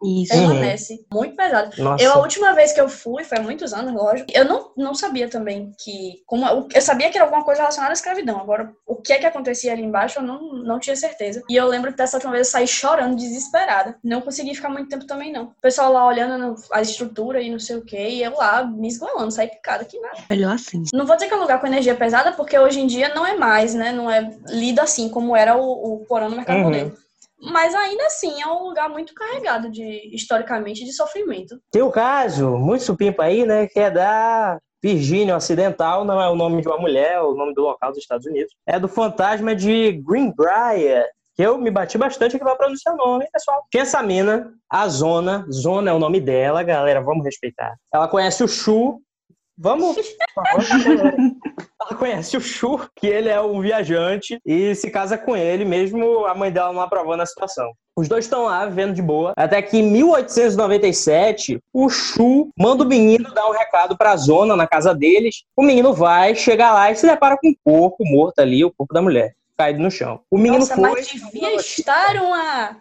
[0.03, 0.33] Isso.
[0.33, 1.05] Permanece.
[1.11, 1.71] Muito pesado.
[1.81, 2.03] Nossa.
[2.03, 4.93] Eu, a última vez que eu fui, foi há muitos anos, lógico, eu não, não
[4.93, 6.21] sabia também que.
[6.25, 8.39] Como, eu sabia que era alguma coisa relacionada à escravidão.
[8.39, 11.41] Agora, o que é que acontecia ali embaixo, eu não, não tinha certeza.
[11.49, 13.97] E eu lembro que dessa última vez eu saí chorando, desesperada.
[14.03, 15.45] Não consegui ficar muito tempo também, não.
[15.45, 18.63] O pessoal lá olhando no- a estrutura e não sei o quê, e eu lá
[18.63, 20.17] me esgolando, saí picada, que nada.
[20.29, 20.83] Melhor assim.
[20.93, 23.25] Não vou dizer que é um lugar com energia pesada, porque hoje em dia não
[23.25, 23.91] é mais, né?
[23.91, 26.91] Não é lido assim como era o, o porão no mercado Uhum.
[27.43, 31.59] Mas ainda assim é um lugar muito carregado de, historicamente, de sofrimento.
[31.69, 36.35] Tem o caso, muito supimpa aí, né, que é da Virgínia Ocidental, não é o
[36.35, 38.53] nome de uma mulher, é o nome do local dos Estados Unidos.
[38.65, 43.27] É do fantasma de Greenbrier, que eu me bati bastante aqui pra pronunciar o nome,
[43.31, 43.65] pessoal.
[43.71, 47.75] Tinha essa mina, a Zona, Zona é o nome dela, galera, vamos respeitar.
[47.93, 48.99] Ela conhece o Chu,
[49.57, 49.95] vamos...
[50.33, 51.13] favor,
[51.81, 56.25] Ela conhece o Chu, que ele é um viajante, e se casa com ele, mesmo
[56.25, 57.71] a mãe dela não aprovando a situação.
[57.95, 59.33] Os dois estão lá vivendo de boa.
[59.37, 64.65] Até que em 1897, o Chu manda o menino dar um recado pra zona na
[64.65, 65.43] casa deles.
[65.55, 68.93] O menino vai, chega lá e se depara com um corpo morto ali, o corpo
[68.93, 70.21] da mulher, caído no chão.
[70.31, 70.89] O menino Nossa, foi.
[70.89, 72.77] mas devia estar uma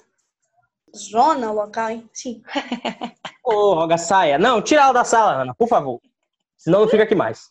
[0.97, 2.09] zona local, hein?
[2.13, 2.43] Sim.
[3.45, 4.39] Ô, Roga Saia.
[4.39, 6.01] Não, tira ela da sala, Ana, por favor.
[6.63, 7.49] Senão não fica aqui mais.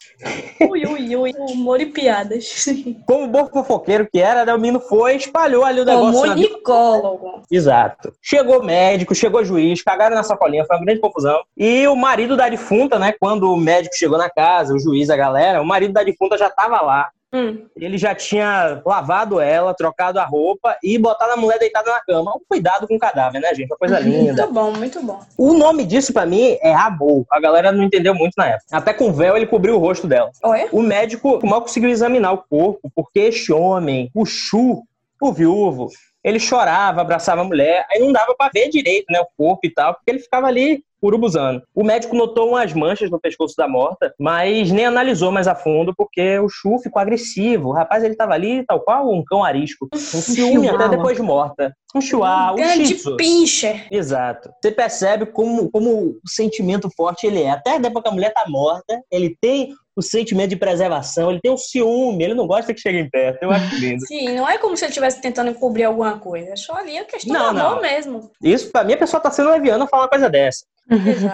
[0.62, 1.34] Ui, ui, ui.
[1.38, 2.66] Humor e piadas.
[3.06, 6.22] Como bom fofoqueiro que era, né, o menino foi, espalhou ali o negócio.
[6.22, 7.42] Comunicólogo.
[7.52, 8.14] Exato.
[8.22, 11.44] Chegou médico, chegou juiz, cagaram na sacolinha, foi uma grande confusão.
[11.58, 15.18] E o marido da defunta, né, quando o médico chegou na casa, o juiz, a
[15.18, 17.10] galera, o marido da defunta já tava lá.
[17.34, 17.66] Hum.
[17.78, 22.34] Ele já tinha lavado ela, trocado a roupa e botado a mulher deitada na cama.
[22.36, 23.70] Um cuidado com o cadáver, né, gente?
[23.70, 24.44] Uma coisa linda.
[24.44, 25.20] Muito bom, muito bom.
[25.38, 27.26] O nome disso, pra mim, é amor.
[27.32, 28.66] A galera não entendeu muito na época.
[28.72, 30.32] Até com véu ele cobriu o rosto dela.
[30.44, 30.68] Olha.
[30.72, 34.84] O médico mal conseguiu examinar o corpo, porque este homem, o Chu,
[35.22, 35.88] o viúvo,
[36.24, 39.70] ele chorava, abraçava a mulher, aí não dava pra ver direito, né, o corpo e
[39.70, 41.62] tal, porque ele ficava ali urubuzando.
[41.74, 45.94] O médico notou umas manchas no pescoço da morta, mas nem analisou mais a fundo,
[45.96, 47.70] porque o Chu ficou agressivo.
[47.70, 49.88] O rapaz, ele tava ali, tal qual um cão arisco.
[49.94, 51.76] Um ciúme até depois de morta.
[51.96, 53.18] Um chihuahua, um Grande tzu.
[53.18, 53.88] pincher.
[53.92, 54.50] Exato.
[54.62, 55.92] Você percebe como, como
[56.24, 57.50] o sentimento forte ele é.
[57.50, 61.52] Até depois que a mulher tá morta, ele tem o sentimento de preservação, ele tem
[61.52, 63.44] o ciúme, ele não gosta que cheguem perto.
[63.44, 64.00] Eu acho lindo.
[64.08, 66.52] Sim, não é como se ele estivesse tentando encobrir alguma coisa.
[66.52, 67.82] É só ali a questão Não, do amor não.
[67.82, 68.32] mesmo.
[68.42, 70.66] Isso, pra mim, a pessoa tá sendo leviana falar uma coisa dessa.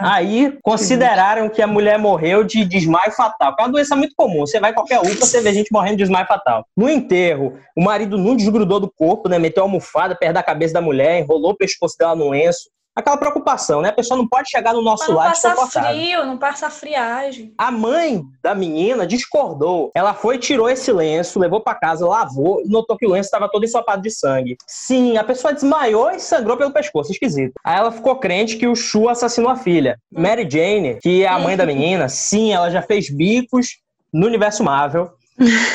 [0.01, 3.55] Aí, consideraram que a mulher morreu de desmaio fatal.
[3.55, 4.45] Que é uma doença muito comum.
[4.45, 6.65] Você vai qualquer UPA, você vê gente morrendo de desmaio fatal.
[6.75, 9.39] No enterro, o marido não desgrudou do corpo, né?
[9.39, 12.69] Meteu a almofada perto da cabeça da mulher, enrolou o pescoço dela no lenço.
[12.97, 13.89] Aquela preocupação, né?
[13.89, 16.01] A pessoa não pode chegar no nosso não lar passar desconfortável.
[16.01, 17.53] frio, não passar friagem.
[17.55, 19.91] A mãe da menina discordou.
[19.93, 23.47] Ela foi, tirou esse lenço, levou pra casa, lavou e notou que o lenço estava
[23.47, 24.57] todo ensopado de sangue.
[24.65, 27.11] Sim, a pessoa desmaiou e sangrou pelo pescoço.
[27.11, 27.53] Esquisito.
[27.63, 29.99] Aí ela ficou crente que o Chu assassinou a filha.
[30.11, 33.77] Mary Jane, que é a mãe da menina, sim, ela já fez bicos
[34.11, 35.11] no universo Marvel.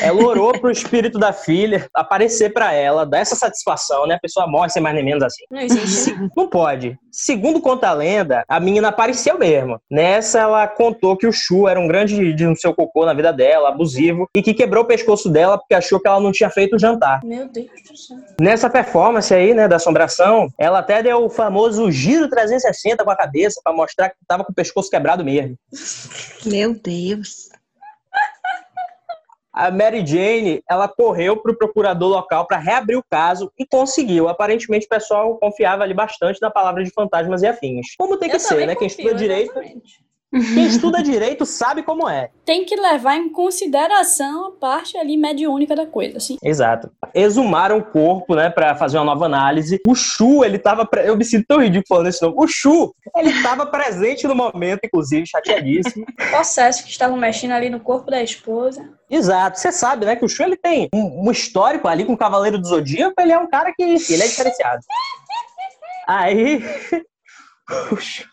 [0.01, 4.15] Ela orou pro espírito da filha aparecer pra ela, dar essa satisfação, né?
[4.15, 5.43] A pessoa morre sem mais nem menos assim.
[5.49, 6.15] Não existe.
[6.35, 6.97] Não pode.
[7.11, 9.79] Segundo conta a lenda, a menina apareceu mesmo.
[9.89, 13.31] Nessa, ela contou que o Chu era um grande de um seu cocô na vida
[13.31, 16.75] dela, abusivo, e que quebrou o pescoço dela porque achou que ela não tinha feito
[16.75, 17.21] o jantar.
[17.23, 18.17] Meu Deus do céu.
[18.39, 23.15] Nessa performance aí, né, da assombração, ela até deu o famoso giro 360 com a
[23.15, 25.55] cabeça pra mostrar que tava com o pescoço quebrado mesmo.
[26.45, 27.49] Meu Deus.
[29.53, 34.27] A Mary Jane, ela correu pro procurador local para reabrir o caso e conseguiu.
[34.27, 37.95] Aparentemente, o pessoal confiava ali bastante na palavra de fantasmas e afins.
[37.95, 38.75] Como tem que Eu ser, né?
[38.75, 40.03] Quem confio, estuda direito, exatamente.
[40.53, 42.29] Quem estuda direito sabe como é.
[42.45, 46.37] Tem que levar em consideração a parte ali mediúnica da coisa, assim.
[46.43, 46.91] Exato.
[47.13, 49.79] Exumaram o corpo, né, para fazer uma nova análise.
[49.87, 50.85] O Chu, ele tava.
[50.85, 52.35] pre- Eu me sinto tão ridículo falando esse nome.
[52.37, 56.05] O Chu, ele tava presente no momento, inclusive, chateadíssimo.
[56.31, 58.89] Processo que estavam mexendo ali no corpo da esposa.
[59.09, 59.59] Exato.
[59.59, 62.57] Você sabe, né, que o Chu, ele tem um, um histórico ali com o Cavaleiro
[62.57, 63.13] do Zodíaco.
[63.19, 63.83] Ele é um cara que.
[63.83, 64.81] Ele é diferenciado.
[66.07, 66.61] Aí.
[67.91, 68.25] o Chu-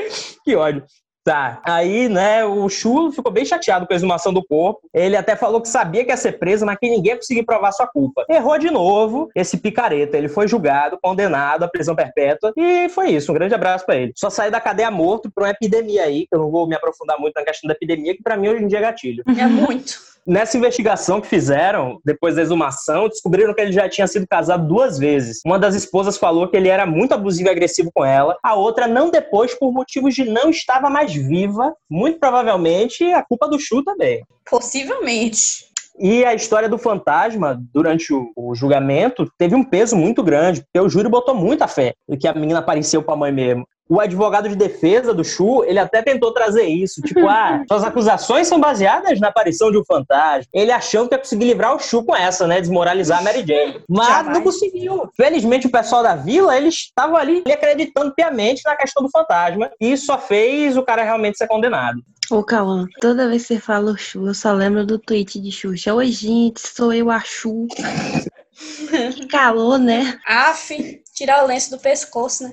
[0.44, 0.84] que ódio.
[1.26, 1.60] Tá.
[1.64, 4.88] Aí, né, o Chu ficou bem chateado com a exumação do corpo.
[4.94, 7.72] Ele até falou que sabia que ia ser preso, mas que ninguém ia conseguir provar
[7.72, 8.24] sua culpa.
[8.30, 10.16] Errou de novo esse picareta.
[10.16, 12.52] Ele foi julgado, condenado à prisão perpétua.
[12.56, 13.32] E foi isso.
[13.32, 14.12] Um grande abraço pra ele.
[14.14, 17.18] Só saiu da cadeia morto por uma epidemia aí, que eu não vou me aprofundar
[17.18, 19.24] muito na questão da epidemia, que pra mim hoje em dia é gatilho.
[19.36, 20.15] É muito.
[20.26, 24.98] Nessa investigação que fizeram, depois da exumação, descobriram que ele já tinha sido casado duas
[24.98, 25.40] vezes.
[25.46, 28.88] Uma das esposas falou que ele era muito abusivo e agressivo com ela, a outra
[28.88, 31.72] não depois por motivos de não estava mais viva.
[31.88, 34.24] Muito provavelmente a culpa do Chu também.
[34.50, 35.75] Possivelmente.
[35.98, 40.84] E a história do fantasma, durante o, o julgamento, teve um peso muito grande, porque
[40.84, 43.66] o júri botou muita fé em que a menina apareceu pra mãe mesmo.
[43.88, 47.00] O advogado de defesa do Chu, ele até tentou trazer isso.
[47.02, 50.44] Tipo, ah, suas acusações são baseadas na aparição de um fantasma.
[50.52, 52.60] Ele achando que ia conseguir livrar o Chu com essa, né?
[52.60, 53.80] Desmoralizar a Mary Jane.
[53.88, 54.36] Mas Jamais.
[54.36, 55.08] não conseguiu.
[55.16, 59.70] Felizmente, o pessoal da vila, eles estavam ali acreditando piamente na questão do fantasma.
[59.80, 62.00] E isso só fez o cara realmente ser condenado.
[62.30, 65.52] Ô, Cauã, toda vez que você fala o Chu, eu só lembro do tweet de
[65.52, 65.94] Xuxa.
[65.94, 67.68] Oi, gente, sou eu, a Chu.
[69.14, 70.18] que calor, né?
[70.26, 72.52] Aff, tirar o lenço do pescoço, né?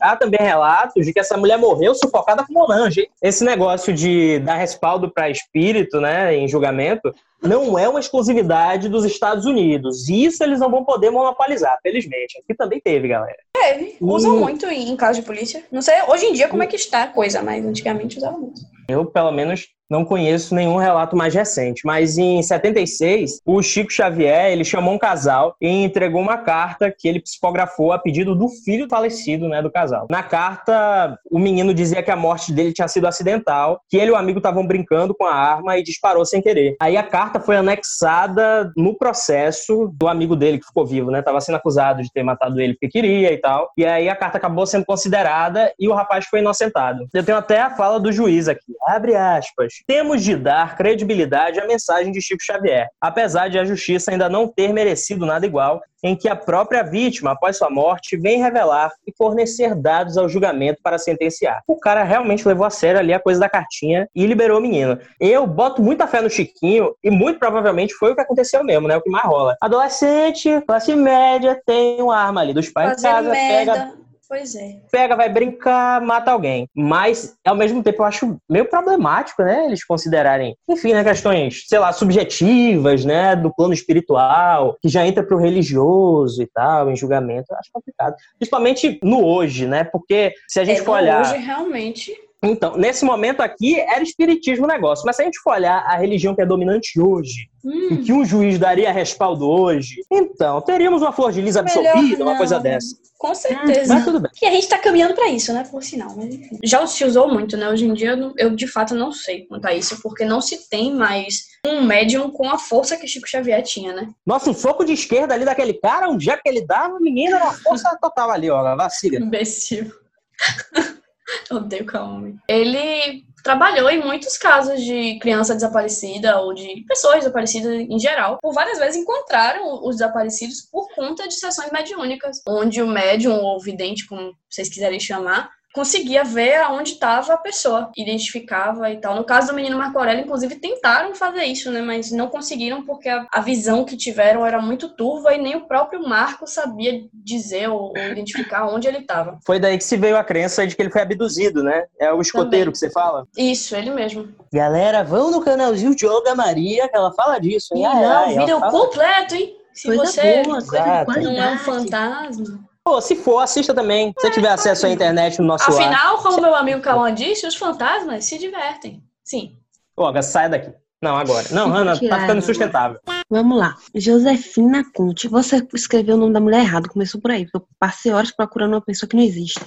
[0.00, 3.02] Há também relatos de que essa mulher morreu sufocada com monange.
[3.02, 3.10] hein?
[3.22, 9.04] Esse negócio de dar respaldo para espírito, né, em julgamento, não é uma exclusividade dos
[9.04, 10.08] Estados Unidos.
[10.08, 12.38] Isso eles não vão poder monopolizar, felizmente.
[12.38, 13.36] Aqui também teve, galera.
[13.52, 13.96] Teve.
[14.00, 14.40] Usam Hum.
[14.40, 15.62] muito em, em caso de polícia.
[15.70, 18.60] Não sei hoje em dia como é que está a coisa, mas antigamente usavam muito.
[18.88, 21.82] Eu, pelo menos, não conheço nenhum relato mais recente.
[21.84, 27.06] Mas em 76, o Chico Xavier ele chamou um casal e entregou uma carta que
[27.06, 30.06] ele psicografou a pedido do filho falecido, né, do casal.
[30.10, 34.12] Na carta, o menino dizia que a morte dele tinha sido acidental, que ele e
[34.12, 36.74] o amigo estavam brincando com a arma e disparou sem querer.
[36.80, 41.22] Aí a carta foi anexada no processo do amigo dele que ficou vivo, né?
[41.22, 43.70] Tava sendo acusado de ter matado ele porque queria e tal.
[43.76, 47.06] E aí a carta acabou sendo considerada e o rapaz foi inocentado.
[47.12, 48.72] Eu tenho até a fala do juiz aqui.
[48.86, 49.74] Abre aspas.
[49.86, 54.48] Temos de dar credibilidade à mensagem de Chico Xavier, apesar de a justiça ainda não
[54.48, 59.12] ter merecido nada igual, em que a própria vítima, após sua morte, vem revelar e
[59.16, 61.62] fornecer dados ao julgamento para sentenciar.
[61.66, 64.98] O cara realmente levou a sério ali a coisa da cartinha e liberou o menino.
[65.20, 68.96] Eu boto muita fé no Chiquinho e muito provavelmente foi o que aconteceu mesmo, né?
[68.96, 69.56] O que mais rola.
[69.60, 74.01] Adolescente, classe média, tem uma arma ali dos pais em Fazer casa, pega merda.
[74.32, 74.80] Pois é.
[74.90, 76.66] pega, vai brincar, mata alguém.
[76.74, 79.66] Mas, ao mesmo tempo, eu acho meio problemático, né?
[79.66, 83.36] Eles considerarem, enfim, né, questões, sei lá, subjetivas, né?
[83.36, 87.52] Do plano espiritual, que já entra pro religioso e tal, em julgamento.
[87.52, 88.14] Eu acho complicado.
[88.38, 89.84] Principalmente no hoje, né?
[89.84, 91.20] Porque se a gente É, for olhar.
[91.20, 92.16] Hoje, realmente.
[92.42, 95.04] Então, nesse momento aqui, era espiritismo o negócio.
[95.06, 98.12] Mas se a gente for olhar a religião que é dominante hoje, Hum, e que
[98.12, 102.58] um juiz daria respaldo hoje, então, teríamos uma flor de lis absolvida, Melhor uma coisa
[102.58, 102.96] dessa.
[103.16, 103.94] com certeza.
[103.94, 104.32] Mas tudo bem.
[104.42, 105.64] E a gente tá caminhando pra isso, né?
[105.70, 106.36] Por sinal, mas.
[106.64, 107.68] Já se usou muito, né?
[107.68, 110.92] Hoje em dia eu, de fato não sei quanto a isso, porque não se tem
[110.92, 114.08] mais um médium com a força que Chico Xavier tinha, né?
[114.26, 117.52] Nossa, um soco de esquerda ali daquele cara, um dia que ele dava, menina, uma
[117.52, 119.20] força total ali, ó, vacila.
[119.20, 119.92] Imbecil.
[121.50, 122.38] Odeio homem.
[122.48, 128.38] Ele trabalhou em muitos casos de criança desaparecida ou de pessoas desaparecidas em geral.
[128.40, 133.60] Por várias vezes encontraram os desaparecidos por conta de sessões mediúnicas, onde o médium ou
[133.60, 139.14] vidente, como vocês quiserem chamar, conseguia ver aonde estava a pessoa, identificava e tal.
[139.16, 141.80] No caso do menino Marco Aurélio, inclusive, tentaram fazer isso, né?
[141.80, 145.66] Mas não conseguiram porque a, a visão que tiveram era muito turva e nem o
[145.66, 149.38] próprio Marco sabia dizer ou, ou identificar onde ele estava.
[149.46, 151.84] Foi daí que se veio a crença de que ele foi abduzido, né?
[151.98, 152.72] É o escoteiro Também.
[152.72, 153.26] que você fala.
[153.36, 154.28] Isso, ele mesmo.
[154.52, 157.74] Galera, vão no canalzinho de Olga Maria, que ela fala disso.
[157.74, 157.82] hein?
[157.82, 159.56] E Ai, não, ai, o vídeo é ela o fala- completo, hein?
[159.72, 160.58] Se Coisa você boa,
[161.06, 162.60] coisa não é um fantasma.
[162.84, 164.12] Pô, se for, assista também.
[164.18, 165.80] Se você tiver acesso à internet no nosso ar.
[165.80, 169.02] Afinal, como meu amigo Cauã disse, os fantasmas se divertem.
[169.22, 169.56] Sim.
[169.96, 170.72] Olga, sai daqui.
[171.00, 171.46] Não, agora.
[171.50, 173.00] Não, Hanna, tá ficando insustentável.
[173.32, 173.78] Vamos lá.
[173.94, 175.26] Josefina Conte.
[175.26, 176.90] Você escreveu o nome da mulher errado.
[176.90, 177.48] Começou por aí.
[177.54, 179.58] Eu passei horas procurando uma pessoa que não existe.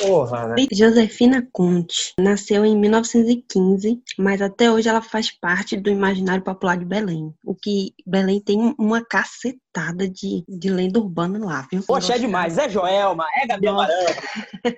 [0.00, 0.54] Porra, né?
[0.72, 6.84] Josefina Conte nasceu em 1915, mas até hoje ela faz parte do imaginário popular de
[6.84, 7.34] Belém.
[7.44, 11.82] O que Belém tem uma cacetada de, de lenda urbana lá, viu?
[11.82, 12.56] Poxa, é demais.
[12.56, 13.92] É Joelma, é Gabi Nossa.
[13.92, 14.22] Amaranto.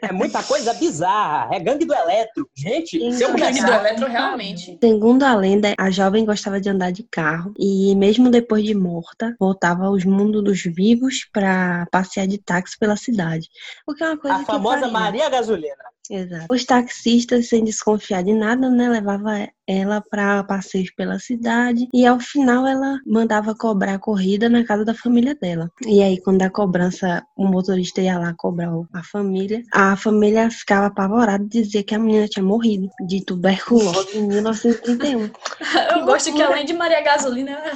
[0.00, 1.54] É muita coisa bizarra.
[1.54, 2.48] É gangue do eletro.
[2.56, 3.70] Gente, Sim, se eu gangue do.
[3.70, 4.78] Eletro, realmente.
[4.82, 9.34] Segundo a lenda, a jovem gostava de andar de carro e, mesmo depois de morta,
[9.38, 13.48] voltava aos mundos dos vivos para passear de táxi pela cidade.
[13.86, 14.88] O que é uma coisa A que famosa.
[14.88, 15.93] Maria Gasolina.
[16.10, 16.46] Exato.
[16.50, 22.20] Os taxistas, sem desconfiar de nada, né, levava ela para passeios pela cidade e ao
[22.20, 25.70] final ela mandava cobrar a corrida na casa da família dela.
[25.86, 30.86] E aí quando a cobrança, o motorista ia lá cobrar a família, a família ficava
[30.86, 35.30] apavorada e dizia que a menina tinha morrido de tuberculose em 1931.
[35.96, 37.72] Eu gosto que além de Maria Gasolina, é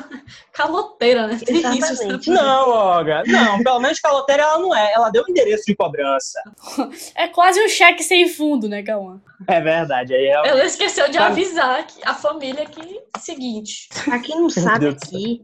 [0.52, 1.38] caloteira, né?
[1.44, 2.30] Tem isso, Exatamente.
[2.30, 2.36] né?
[2.36, 3.22] Não, Olga.
[3.26, 4.92] Não, pelo menos caloteira ela não é.
[4.94, 6.38] Ela deu o endereço de cobrança.
[7.14, 9.20] É quase um cheque sem fundo, né, Cauã?
[9.46, 10.14] É verdade.
[10.14, 10.32] Aí é...
[10.48, 13.88] Ela esqueceu de Sabe- avisar que a família que seguinte.
[14.04, 15.42] Pra quem não sabe aqui,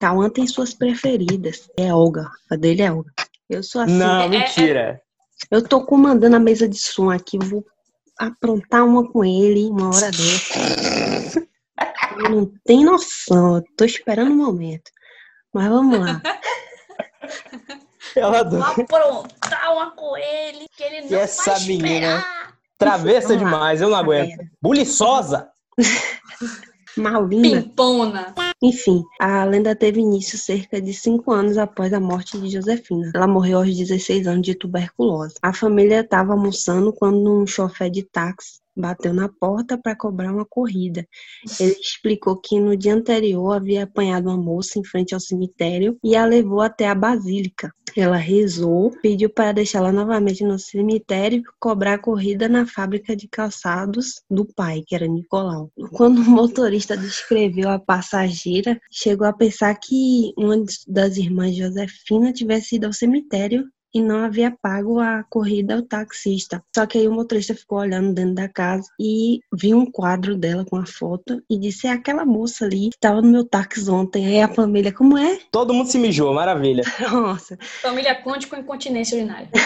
[0.00, 1.68] Cauã tem suas preferidas.
[1.76, 2.28] É Olga.
[2.50, 3.12] A dele é Olga.
[3.48, 3.92] Eu sou assim.
[3.98, 5.00] Não, é- mentira.
[5.50, 7.64] Eu tô comandando a mesa de som aqui, vou
[8.18, 11.46] aprontar uma com ele uma hora dessa.
[12.28, 14.90] Não tem noção, eu tô esperando o momento.
[15.54, 16.20] Mas vamos lá.
[18.16, 22.16] Ela aprontar uma com ele, que ele não E essa vai menina?
[22.16, 22.58] esperar.
[22.78, 24.38] Travessa demais, eu não aguento.
[24.62, 25.48] Buliçosa.
[26.96, 27.62] Malina.
[27.62, 28.34] Pimpona.
[28.62, 33.12] Enfim, a lenda teve início cerca de cinco anos após a morte de Josefina.
[33.14, 35.34] Ela morreu aos 16 anos de tuberculose.
[35.40, 40.44] A família estava almoçando quando um chofer de táxi bateu na porta para cobrar uma
[40.44, 41.06] corrida.
[41.58, 46.14] Ele explicou que no dia anterior havia apanhado uma moça em frente ao cemitério e
[46.14, 47.72] a levou até a basílica.
[47.96, 53.26] Ela rezou, pediu para deixá-la novamente no cemitério e cobrar a corrida na fábrica de
[53.26, 55.70] calçados do pai, que era Nicolau.
[55.92, 62.76] Quando o motorista descreveu a passageira, chegou a pensar que uma das irmãs Josefina tivesse
[62.76, 66.62] ido ao cemitério e não havia pago a corrida ao taxista.
[66.74, 70.64] Só que aí o motorista ficou olhando dentro da casa e viu um quadro dela
[70.64, 74.26] com a foto e disse: É aquela moça ali que estava no meu táxi ontem.
[74.26, 75.38] Aí a família, como é?
[75.50, 76.82] Todo mundo se mijou, maravilha.
[77.10, 77.56] Nossa.
[77.82, 79.48] Família Conte com incontinência urinária.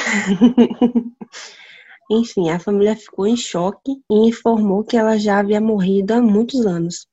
[2.11, 6.67] Enfim, a família ficou em choque e informou que ela já havia morrido há muitos
[6.67, 7.07] anos.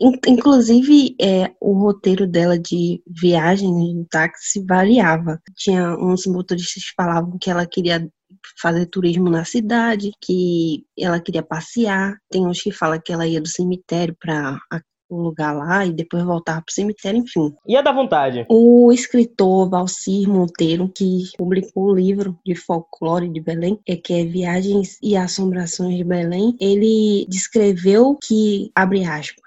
[0.00, 5.40] In- Inclusive, é, o roteiro dela de viagem no táxi variava.
[5.56, 8.08] Tinha uns motoristas que falavam que ela queria
[8.60, 12.16] fazer turismo na cidade, que ela queria passear.
[12.30, 14.58] Tem uns que falam que ela ia do cemitério para
[15.08, 17.52] o lugar lá e depois voltava para o cemitério, enfim.
[17.68, 18.46] Ia dar vontade.
[18.48, 24.24] O escritor Valcir Monteiro, que publicou o livro de folclore de Belém, é que é
[24.24, 29.41] Viagens e Assombrações de Belém, ele descreveu que, abre aspas,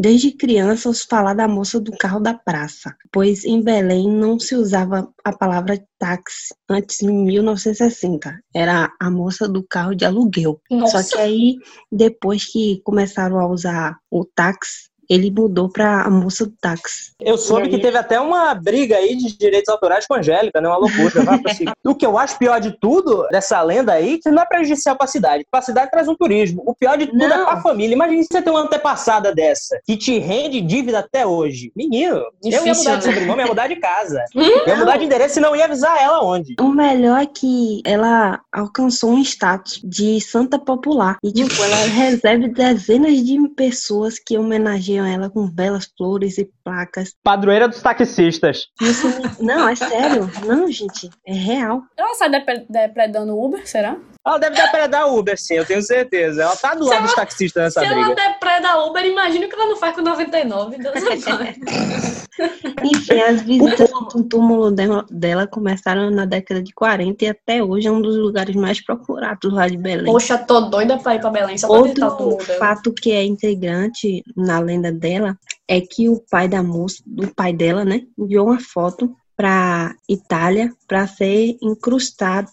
[0.00, 4.54] Desde criança ouço falar da moça do carro da praça, pois em Belém não se
[4.54, 8.40] usava a palavra táxi antes de 1960.
[8.54, 10.58] Era a moça do carro de aluguel.
[10.70, 11.02] Nossa.
[11.02, 11.56] Só que aí,
[11.92, 17.10] depois que começaram a usar o táxi, ele mudou pra a moça do táxi.
[17.20, 17.68] Eu soube aí?
[17.68, 20.68] que teve até uma briga aí de direitos autorais com a Angélica, né?
[20.68, 21.10] Uma loucura.
[21.54, 21.72] Cima.
[21.84, 25.08] o que eu acho pior de tudo dessa lenda aí, que não é prejudicial pra
[25.08, 25.44] cidade.
[25.50, 26.62] Pra cidade traz um turismo.
[26.64, 27.42] O pior de tudo Não.
[27.42, 27.94] é pra família.
[27.94, 31.72] Imagina se você tem uma antepassada dessa, que te rende dívida até hoje.
[31.74, 33.12] Menino, eu ia Difícil, mudar de né?
[33.12, 34.24] sobrenome, ia mudar de casa.
[34.34, 36.54] ia mudar de endereço e não ia avisar ela onde.
[36.60, 41.16] O melhor é que ela alcançou um status de santa popular.
[41.24, 47.14] E, tipo, ela recebe dezenas de pessoas que homenageiam ela com velas, flores e placas.
[47.22, 48.66] Padroeira dos taxistas.
[48.80, 50.30] E o cemi- Não, é sério.
[50.46, 51.10] Não, gente.
[51.26, 51.82] É real.
[51.96, 53.96] Ela sai depre- depredando o Uber, será?
[54.26, 56.42] Ela deve depredar Uber, sim, eu tenho certeza.
[56.42, 58.14] Ela tá do Se lado ela- dos taxistas nessa Se ela briga.
[58.14, 60.76] depreda Uber, imagina o que ela não faz com 99.
[60.76, 60.94] Deus.
[62.84, 64.70] Enfim, as visitas do túmulo
[65.10, 69.52] dela, começaram na década de 40 e até hoje é um dos lugares mais procurados
[69.52, 70.10] lá de Belém.
[70.12, 74.58] Poxa, tô doida pra ir pra Belém só pra Outro fato que é integrante na
[74.60, 75.36] lenda dela
[75.68, 80.70] é que o pai da moça, o pai dela, né, enviou uma foto pra Itália
[80.86, 82.48] para ser incrustado,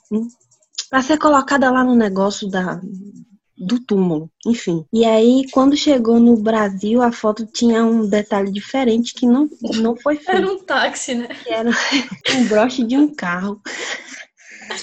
[0.90, 2.80] para ser colocada lá no negócio da
[3.58, 4.86] do túmulo, enfim.
[4.94, 9.50] E aí, quando chegou no Brasil, a foto tinha um detalhe diferente que não,
[9.82, 11.28] não foi Era feito, um táxi, né?
[11.44, 11.72] que era
[12.38, 13.60] um broche de um carro.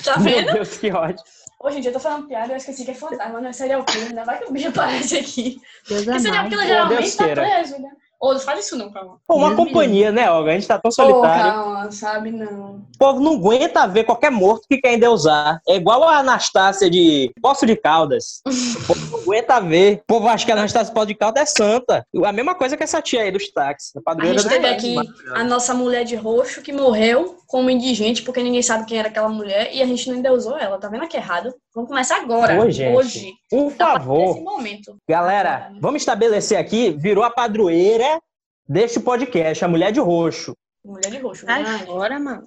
[0.03, 0.53] Tá Meu vendo?
[0.55, 1.23] Deus, que ódio.
[1.61, 3.85] Hoje em dia eu tô falando piada, eu esqueci que é fantasma, não é serial
[3.85, 4.25] killer, né?
[4.25, 5.61] Vai que o bicho aparece aqui.
[5.89, 7.43] Deus Porque serial killer geralmente Deus tá queira.
[7.43, 7.91] preso, né?
[8.25, 9.19] Ô, não fala isso não, calma.
[9.27, 10.53] Pô, uma Deus companhia, né, Olga?
[10.53, 11.53] A gente tá tão Pô, solitário.
[11.53, 12.77] calma, sabe, não.
[12.77, 15.61] O povo não aguenta ver qualquer morto que quer endeusar.
[15.69, 18.41] É igual a Anastácia de Poço de Caldas.
[18.47, 19.97] O povo não aguenta ver.
[19.97, 22.07] O povo acha que a Anastácia de Poço de Caldas é santa.
[22.25, 23.93] A mesma coisa que essa tia aí dos táxis.
[24.07, 24.97] A A gente teve aqui
[25.35, 29.29] a nossa mulher de roxo que morreu como indigente, porque ninguém sabe quem era aquela
[29.29, 30.79] mulher, e a gente não endeusou ela.
[30.79, 31.55] Tá vendo que é errado?
[31.75, 32.71] Vamos começar agora.
[32.71, 32.97] Gente.
[32.97, 33.33] Hoje.
[33.51, 34.43] Por partir favor.
[35.09, 38.14] Galera, vamos estabelecer aqui, virou a padroeira
[38.69, 40.55] deste podcast, a Mulher de Roxo.
[40.85, 41.47] Mulher de roxo.
[41.87, 42.45] Fora, mano.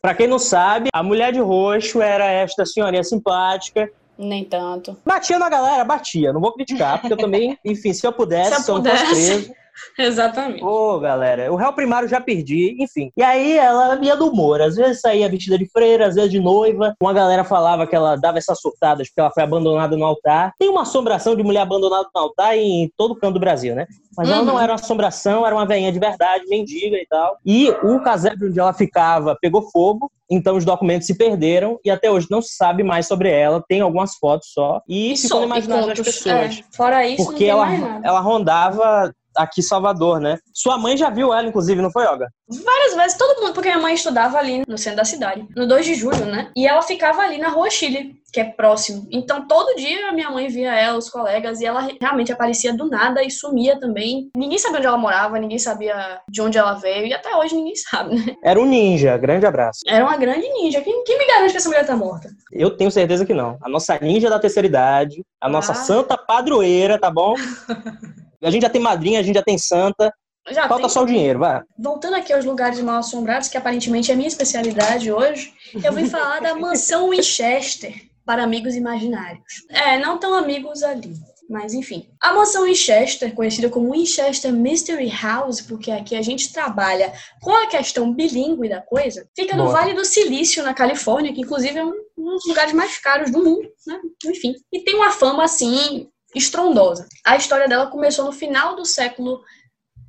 [0.00, 4.96] Pra quem não sabe, a Mulher de Roxo era esta senhorinha simpática Nem tanto.
[5.04, 6.32] Batia na galera, batia.
[6.32, 8.84] Não vou criticar, porque eu também, enfim, se eu pudesse, Se eu se eu não
[8.84, 9.26] fosse pudesse.
[9.44, 9.54] preso.
[9.98, 10.64] Exatamente.
[10.64, 13.10] Ô, galera, o réu primário já perdi, enfim.
[13.16, 14.60] E aí ela ia do humor.
[14.60, 16.94] Às vezes saía vestida de freira, às vezes de noiva.
[17.00, 20.52] Uma galera falava que ela dava essas surtadas porque ela foi abandonada no altar.
[20.58, 23.86] Tem uma assombração de mulher abandonada no altar em todo canto do Brasil, né?
[24.16, 24.44] Mas ela Uhum.
[24.46, 27.36] não era uma assombração, era uma veinha de verdade, mendiga e tal.
[27.44, 32.08] E o casebre onde ela ficava pegou fogo, então os documentos se perderam e até
[32.10, 33.62] hoje não se sabe mais sobre ela.
[33.68, 34.80] Tem algumas fotos só.
[34.88, 36.58] E, E ficou no imaginário das pessoas.
[36.60, 37.66] É, fora isso, Porque ela,
[38.04, 40.38] ela rondava aqui em Salvador, né?
[40.52, 42.28] Sua mãe já viu ela, inclusive, não foi, Olga?
[42.48, 45.84] Várias vezes, todo mundo, porque minha mãe estudava ali no centro da cidade, no 2
[45.86, 46.50] de julho, né?
[46.56, 49.06] E ela ficava ali na rua Chile, que é próximo.
[49.10, 52.88] Então, todo dia a minha mãe via ela, os colegas, e ela realmente aparecia do
[52.88, 54.28] nada e sumia também.
[54.36, 57.76] Ninguém sabia onde ela morava, ninguém sabia de onde ela veio, e até hoje ninguém
[57.76, 58.34] sabe, né?
[58.44, 59.80] Era um ninja, grande abraço.
[59.86, 60.80] Era uma grande ninja.
[60.82, 62.28] Quem, quem me garante que essa mulher tá morta?
[62.52, 63.56] Eu tenho certeza que não.
[63.62, 65.76] A nossa ninja da terceira idade, a nossa Ah.
[65.76, 67.34] santa padroeira, tá bom?
[68.44, 70.12] A gente já tem madrinha, a gente já tem santa.
[70.50, 71.62] Já Falta tem- só o dinheiro, vai.
[71.78, 76.40] Voltando aqui aos lugares mal assombrados, que aparentemente é minha especialidade hoje, eu vim falar
[76.40, 77.94] da mansão Winchester
[78.26, 79.42] para amigos imaginários.
[79.70, 81.14] É, não tão amigos ali.
[81.48, 82.08] Mas enfim.
[82.22, 87.66] A mansão Winchester, conhecida como Winchester Mystery House, porque aqui a gente trabalha com a
[87.66, 89.76] questão bilíngue da coisa, fica no Boa.
[89.76, 93.44] Vale do Silício, na Califórnia, que inclusive é um um dos lugares mais caros do
[93.44, 94.00] mundo, né?
[94.26, 94.54] Enfim.
[94.72, 97.06] E tem uma fama assim estrondosa.
[97.24, 99.42] A história dela começou no final do século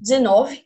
[0.04, 0.64] XIX.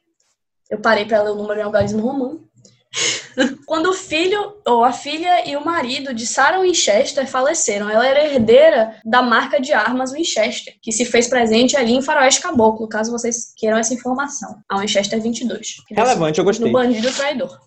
[0.70, 2.48] Eu parei para ler o número em algarismo romano.
[3.66, 8.26] Quando o filho, ou a filha e o marido de Sarah Winchester faleceram, ela era
[8.26, 13.12] herdeira da marca de armas Winchester, que se fez presente ali em Faroeste Caboclo, caso
[13.12, 14.58] vocês queiram essa informação.
[14.68, 15.84] A Winchester 22.
[15.88, 16.68] que Relevante, eu gostei.
[16.68, 17.60] no bandido traidor.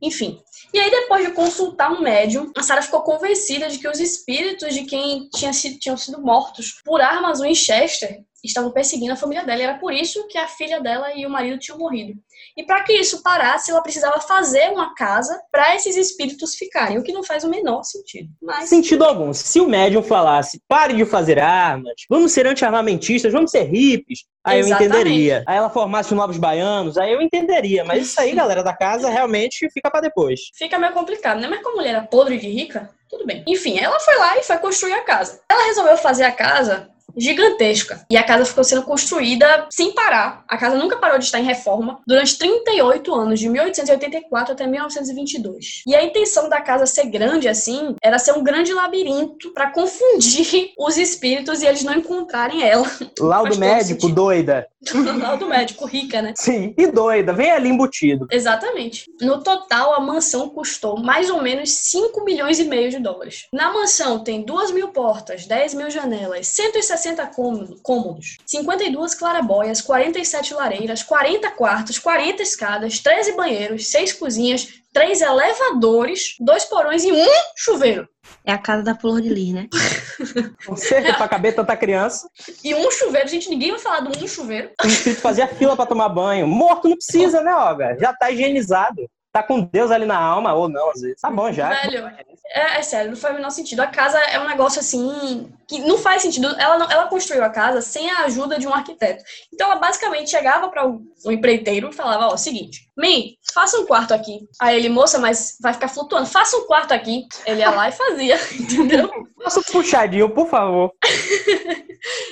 [0.00, 0.38] Enfim.
[0.72, 4.74] E aí, depois de consultar um médium, a Sarah ficou convencida de que os espíritos
[4.74, 9.60] de quem tinha sido, tinham sido mortos por armas Winchester estavam perseguindo a família dela.
[9.60, 12.18] E era por isso que a filha dela e o marido tinham morrido.
[12.56, 17.02] E para que isso parasse, ela precisava fazer uma casa para esses espíritos ficarem, o
[17.02, 18.30] que não faz o menor sentido.
[18.42, 19.32] Mas Sentido algum.
[19.32, 24.60] Se o médium falasse, pare de fazer armas, vamos ser anti-armamentistas, vamos ser hippies, aí
[24.60, 24.94] eu Exatamente.
[24.94, 25.44] entenderia.
[25.46, 27.84] Aí ela formasse os novos baianos, aí eu entenderia.
[27.84, 30.40] Mas isso aí, galera da casa, realmente fica pra depois.
[30.54, 31.48] fica meio complicado, né?
[31.48, 33.44] Mas como a mulher era podre de rica, tudo bem.
[33.46, 35.40] Enfim, ela foi lá e foi construir a casa.
[35.48, 38.04] Ela resolveu fazer a casa gigantesca.
[38.10, 40.44] E a casa ficou sendo construída sem parar.
[40.48, 45.82] A casa nunca parou de estar em reforma durante 38 anos, de 1884 até 1922.
[45.86, 50.72] E a intenção da casa ser grande assim era ser um grande labirinto para confundir
[50.78, 52.86] os espíritos e eles não encontrarem ela.
[53.18, 54.14] Laudo médico, sentido.
[54.14, 54.66] doida.
[55.20, 56.32] Lá do médico rica, né?
[56.36, 57.32] Sim, e doida.
[57.32, 58.26] Vem ali embutido.
[58.30, 59.10] Exatamente.
[59.20, 63.46] No total, a mansão custou mais ou menos 5 milhões e meio de dólares.
[63.52, 70.54] Na mansão tem 2 mil portas, 10 mil janelas, 160 cômodo- cômodos, 52 clarabóias, 47
[70.54, 77.26] lareiras, 40 quartos, 40 escadas, 13 banheiros, 6 cozinhas, 3 elevadores, 2 porões e um
[77.54, 78.08] chuveiro.
[78.44, 79.68] É a casa da Flor de Lis, né?
[80.66, 82.28] Com cerca pra caber tanta criança.
[82.64, 84.70] E um chuveiro, gente, ninguém vai falar do um chuveiro.
[84.82, 86.46] O espírito fazia fila pra tomar banho.
[86.46, 87.96] Morto não precisa, né, Olga?
[88.00, 89.08] Já tá higienizado.
[89.36, 91.20] Tá com Deus ali na alma, ou não, às vezes.
[91.20, 91.68] Tá bom já.
[91.68, 92.10] Velho,
[92.54, 93.80] é, é sério, não faz o menor sentido.
[93.80, 96.46] A casa é um negócio assim que não faz sentido.
[96.58, 99.22] Ela, não- ela construiu a casa sem a ajuda de um arquiteto.
[99.52, 103.84] Então ela basicamente chegava para o um empreiteiro e falava: Ó, seguinte, man, faça um
[103.84, 104.38] quarto aqui.
[104.58, 107.26] Aí ele, moça, mas vai ficar flutuando, faça um quarto aqui.
[107.44, 109.10] Ele ia lá e fazia, entendeu?
[109.44, 110.92] Faça um puxadinho, por favor.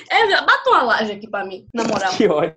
[0.09, 2.13] É, bata uma laje aqui pra mim, na moral.
[2.13, 2.53] Que ódio.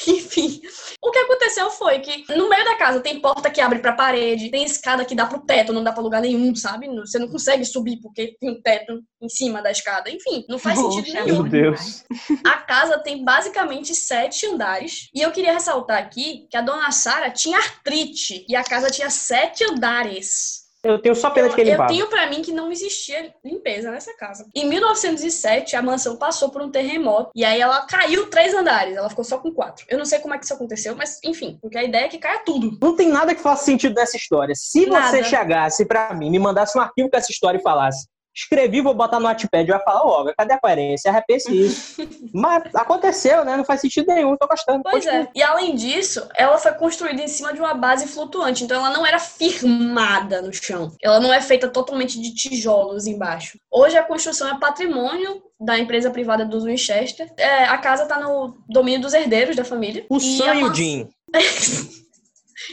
[0.08, 0.60] Enfim,
[1.02, 4.50] o que aconteceu foi que no meio da casa tem porta que abre pra parede,
[4.50, 6.88] tem escada que dá pro teto, não dá pra lugar nenhum, sabe?
[7.00, 10.10] Você não consegue subir porque tem um teto em cima da escada.
[10.10, 11.42] Enfim, não faz sentido Poxa, nenhum.
[11.42, 12.04] Meu Deus.
[12.44, 15.08] A casa tem basicamente sete andares.
[15.14, 19.10] E eu queria ressaltar aqui que a dona Sara tinha artrite e a casa tinha
[19.10, 20.59] sete andares.
[20.82, 23.34] Eu tenho só pena de que Eu, ele eu tenho pra mim que não existia
[23.44, 24.46] limpeza nessa casa.
[24.54, 28.96] Em 1907, a mansão passou por um terremoto e aí ela caiu três andares.
[28.96, 29.84] Ela ficou só com quatro.
[29.88, 32.18] Eu não sei como é que isso aconteceu, mas enfim, porque a ideia é que
[32.18, 32.78] caia tudo.
[32.80, 34.54] Não tem nada que faça sentido nessa história.
[34.54, 35.24] Se você Nada.
[35.24, 39.18] chegasse pra mim, me mandasse um arquivo com essa história e falasse, escrevi, vou botar
[39.18, 41.10] no eu ia falar, Olga, cadê a coerência?
[41.12, 41.96] Repense isso.
[42.32, 43.56] Mas aconteceu, né?
[43.56, 44.82] Não faz sentido nenhum, tô gostando.
[44.82, 45.24] Pois Continua.
[45.24, 45.28] é.
[45.34, 49.04] E além disso, ela foi construída em cima de uma base flutuante, então ela não
[49.04, 50.92] era firmada no chão.
[51.02, 53.58] Ela não é feita totalmente de tijolos embaixo.
[53.70, 57.30] Hoje a construção é patrimônio da empresa privada dos Winchester.
[57.36, 60.06] É, a casa tá no domínio dos herdeiros da família.
[60.08, 61.08] O Sam e o mans- Jim.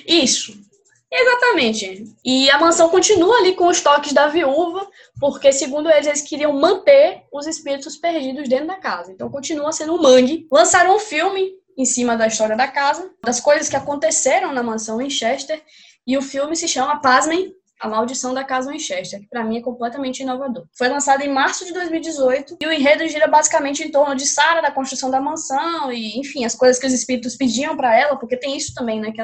[0.07, 0.66] Isso.
[1.19, 2.15] Exatamente.
[2.23, 4.87] E a mansão continua ali com os toques da viúva,
[5.19, 9.11] porque, segundo eles, eles queriam manter os espíritos perdidos dentro da casa.
[9.11, 10.47] Então, continua sendo um mangue.
[10.51, 14.97] Lançaram um filme em cima da história da casa, das coisas que aconteceram na mansão
[14.97, 15.61] Winchester,
[16.05, 19.61] e o filme se chama, pasmem, A Maldição da Casa Winchester, que para mim é
[19.61, 20.65] completamente inovador.
[20.75, 24.61] Foi lançado em março de 2018 e o enredo gira basicamente em torno de Sarah,
[24.61, 28.37] da construção da mansão e, enfim, as coisas que os espíritos pediam para ela, porque
[28.37, 29.21] tem isso também, né, que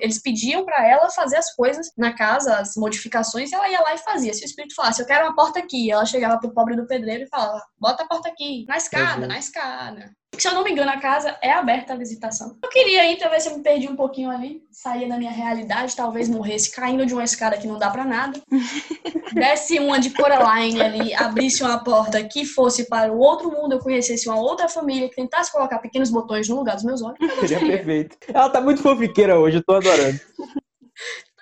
[0.00, 3.94] eles pediam para ela fazer as coisas na casa, as modificações, e ela ia lá
[3.94, 4.32] e fazia.
[4.34, 7.24] Se o espírito falasse, eu quero uma porta aqui, ela chegava pro pobre do pedreiro
[7.24, 9.28] e falava, bota a porta aqui, na escada, Uhum.
[9.28, 10.12] na escada.
[10.38, 12.56] Se eu não me engano, a casa é aberta à visitação.
[12.62, 16.28] Eu queria ir, talvez eu me perdi um pouquinho ali, saía da minha realidade, talvez
[16.28, 18.40] morresse caindo de uma escada que não dá pra nada.
[19.32, 23.78] Desse uma de Coraline ali, abrisse uma porta que fosse para o outro mundo, eu
[23.78, 27.18] conhecesse uma outra família que tentasse colocar pequenos botões no lugar dos meus olhos.
[27.40, 28.16] Seria perfeito.
[28.28, 30.20] Ela tá muito fofiqueira hoje, eu tô adorando.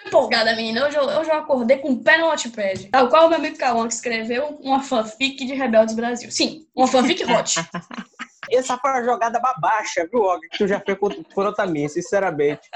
[0.02, 0.86] Tô empolgada, menina.
[0.86, 2.88] Hoje eu, hoje eu acordei com o pé no notepad.
[2.90, 6.30] Tal qual o meu amigo Cauã, que escreveu uma fanfic de Rebeldes Brasil.
[6.30, 7.56] Sim, uma fanfic hot.
[8.52, 10.46] Essa foi uma jogada babacha, viu, Olga?
[10.50, 10.98] Que tu já fez
[11.34, 12.68] contra mim, sinceramente.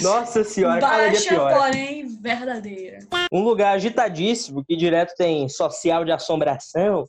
[0.00, 1.54] Nossa senhora, cada dia Baixa, pior.
[1.54, 2.98] porém verdadeira.
[3.30, 7.06] Um lugar agitadíssimo que direto tem social de assombração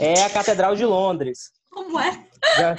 [0.00, 1.50] é a Catedral de Londres.
[1.70, 2.24] Como é?
[2.56, 2.74] Já-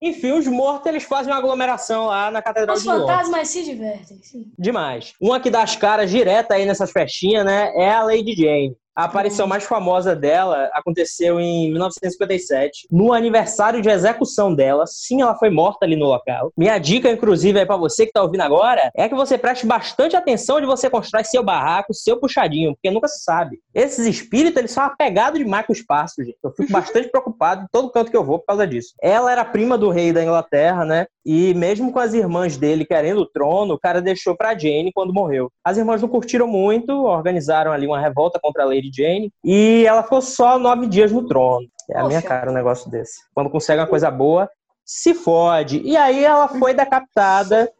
[0.00, 3.08] Enfim, os mortos eles fazem uma aglomeração lá na Catedral Os de Londres.
[3.08, 4.22] fantasmas se divertem.
[4.22, 4.52] Sim.
[4.56, 5.12] Demais.
[5.20, 7.72] Uma que dá as caras direta aí nessas festinhas, né?
[7.74, 8.76] É a Lady Jane.
[8.98, 14.88] A aparição mais famosa dela aconteceu em 1957, no aniversário de execução dela.
[14.88, 16.50] Sim, ela foi morta ali no local.
[16.56, 20.16] Minha dica, inclusive, aí pra você que tá ouvindo agora, é que você preste bastante
[20.16, 23.60] atenção onde você constrói seu barraco, seu puxadinho, porque nunca se sabe.
[23.72, 26.36] Esses espíritos, eles são apegados demais com o espaço, gente.
[26.42, 28.94] Eu fico bastante preocupado em todo canto que eu vou por causa disso.
[29.00, 31.06] Ela era prima do rei da Inglaterra, né?
[31.24, 35.12] E mesmo com as irmãs dele querendo o trono, o cara deixou pra Jane quando
[35.12, 35.52] morreu.
[35.62, 40.20] As irmãs não curtiram muito, organizaram ali uma revolta contra a Jane e ela ficou
[40.20, 41.66] só nove dias no trono.
[41.90, 43.22] É a minha cara um negócio desse.
[43.34, 44.48] Quando consegue uma coisa boa,
[44.84, 45.80] se fode.
[45.82, 47.70] E aí ela foi decapitada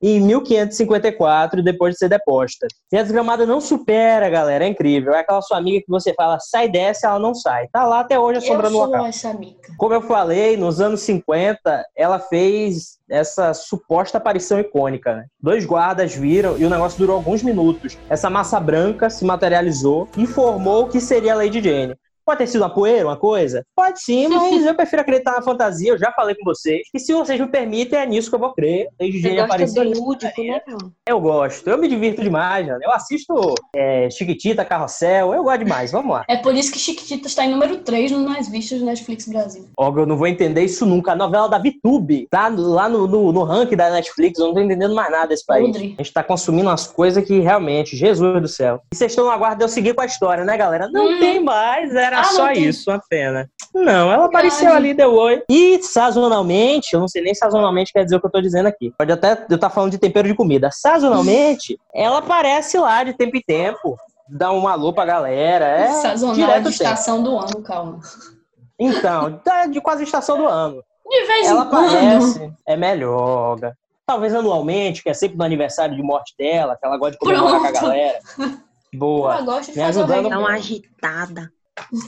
[0.00, 2.66] em 1554, depois de ser deposta.
[2.92, 4.64] E a desgramada não supera, galera.
[4.64, 5.12] É incrível.
[5.12, 7.68] É aquela sua amiga que você fala, sai dessa, ela não sai.
[7.72, 9.06] Tá lá até hoje assombrando o local.
[9.06, 9.58] essa amiga.
[9.78, 15.14] Como eu falei, nos anos 50, ela fez essa suposta aparição icônica.
[15.14, 15.24] Né?
[15.40, 17.96] Dois guardas viram e o negócio durou alguns minutos.
[18.08, 21.94] Essa massa branca se materializou e formou o que seria a Lady Jane.
[22.24, 23.64] Pode ter sido uma poeira, uma coisa?
[23.74, 25.92] Pode sim, mas eu prefiro acreditar na fantasia.
[25.92, 26.82] Eu já falei com vocês.
[26.94, 28.88] E se vocês me permitem, é nisso que eu vou crer.
[29.00, 30.92] Lady Você gosta do lúdico, né, João?
[31.08, 31.68] Eu gosto.
[31.68, 32.78] Eu me divirto demais, Jana.
[32.82, 35.34] Eu assisto é, Chiquitita, Carrossel.
[35.34, 35.92] Eu gosto demais.
[35.92, 36.24] Vamos lá.
[36.28, 39.68] É por isso que Chiquitita está em número 3 nos mais vistos do Netflix Brasil.
[39.76, 41.12] Ó, eu não vou entender isso nunca.
[41.12, 44.38] A novela da VTube tá lá no, no, no ranking da Netflix.
[44.38, 45.66] Eu não tô entendendo mais nada desse país.
[45.66, 45.94] Podre.
[45.98, 48.80] A gente tá consumindo umas coisas que realmente, Jesus do céu.
[48.92, 50.88] E vocês estão no aguardo de eu seguir com a história, né, galera?
[50.90, 51.18] Não Hum.
[51.18, 52.64] tem mais, era Ah, não só tem.
[52.64, 53.48] isso, uma pena.
[53.74, 55.42] Não, ela apareceu ali, deu oi.
[55.48, 58.92] E sazonalmente, eu não sei nem sazonalmente quer dizer o que eu tô dizendo aqui.
[58.98, 60.70] Pode até eu estar falando de tempero de comida.
[60.72, 63.96] Sazonalmente, ela aparece lá de tempo em tempo.
[64.28, 65.64] Dá um alô pra galera.
[65.66, 68.00] É, Sazonal direto de estação do ano, calma.
[68.78, 70.82] Então, tá de quase estação do ano.
[71.08, 71.86] De vez Ela em quando.
[71.88, 73.50] aparece, é melhor.
[73.50, 73.76] Olga.
[74.06, 77.60] Talvez anualmente, que é sempre no aniversário de morte dela, que ela gosta de comemorar
[77.60, 77.82] com a Pronto.
[77.82, 78.18] galera.
[78.38, 78.58] Ela
[78.94, 79.40] Boa.
[79.42, 80.28] gosta de Me ajudando.
[80.28, 81.50] Tão agitada.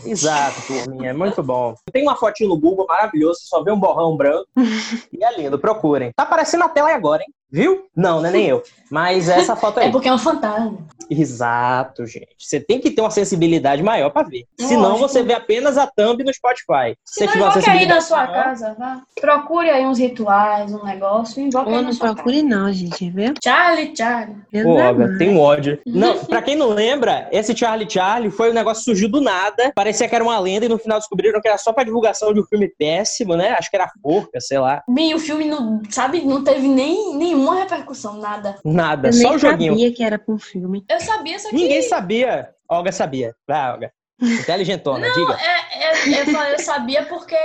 [0.04, 1.10] Exato, turminha.
[1.10, 1.74] É muito bom.
[1.92, 4.46] Tem uma fotinho no Google maravilhoso, você só vê um borrão branco.
[5.12, 6.12] e é lindo, procurem.
[6.14, 7.32] Tá aparecendo na tela aí agora, hein?
[7.54, 7.86] Viu?
[7.94, 8.64] Não, não é nem eu.
[8.90, 9.86] Mas essa foto aí.
[9.86, 10.76] É porque é um fantasma.
[11.08, 12.34] Exato, gente.
[12.38, 14.44] Você tem que ter uma sensibilidade maior pra ver.
[14.58, 15.08] Senão Lógico.
[15.08, 16.96] você vê apenas a thumb no Spotify.
[17.04, 19.02] Se Se você não tiver invoque aí na sua maior, casa, vá.
[19.20, 22.14] Procure aí uns rituais, um negócio, invoque aí Ou na não sua casa.
[22.16, 23.34] procure não, gente, viu?
[23.42, 24.36] Charlie, Charlie.
[24.50, 25.18] Pô, é Olga, mais.
[25.18, 25.78] tem um ódio.
[25.86, 29.70] Não, pra quem não lembra, esse Charlie Charlie foi um negócio que surgiu do nada.
[29.76, 32.40] Parecia que era uma lenda e no final descobriram que era só pra divulgação de
[32.40, 33.54] um filme péssimo, né?
[33.58, 34.82] Acho que era Forca, sei lá.
[34.88, 38.56] Bem, o filme, não, sabe, não teve nem nenhuma repercussão, nada.
[38.64, 39.72] Nada, Eu só nem o joguinho.
[39.72, 40.84] sabia que era pra um filme.
[40.88, 41.54] Eu sabia, só que...
[41.56, 42.50] Ninguém sabia.
[42.68, 43.34] Olga sabia.
[43.46, 43.92] Vai, Olga.
[44.22, 45.36] Inteligentona, diga.
[45.40, 45.84] É,
[46.14, 47.36] é, eu, falei, eu sabia porque...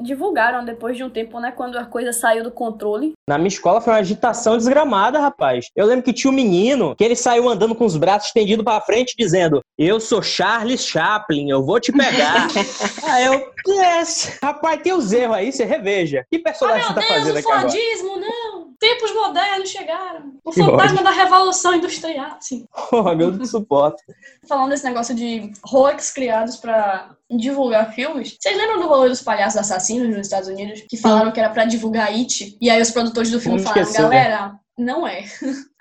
[0.00, 1.52] Divulgaram depois de um tempo, né?
[1.52, 3.12] Quando a coisa saiu do controle.
[3.28, 5.66] Na minha escola foi uma agitação desgramada, rapaz.
[5.74, 8.80] Eu lembro que tinha um menino que ele saiu andando com os braços estendidos pra
[8.80, 12.48] frente, dizendo: Eu sou Charles Chaplin, eu vou te pegar.
[13.08, 14.38] aí eu, yes.
[14.42, 16.24] Rapaz, tem os erros aí, você reveja.
[16.30, 17.60] Que Ah, personagem meu você tá Deus, fazendo o aqui agora?
[17.70, 18.35] Fordismo, não!
[18.78, 20.34] Tempos modernos chegaram.
[20.44, 22.66] O Que fantasma da Revolução Industrial, sim.
[22.90, 24.02] Porra, meu Deus, suporto.
[24.48, 28.36] Falando desse negócio de hoax criados pra divulgar filmes.
[28.40, 30.84] Vocês lembram do rolê dos palhaços assassinos nos Estados Unidos?
[30.88, 32.56] Que falaram que era pra divulgar It.
[32.60, 34.58] E aí os produtores do filme Não falaram, esqueceu, né?
[34.78, 35.24] Não é.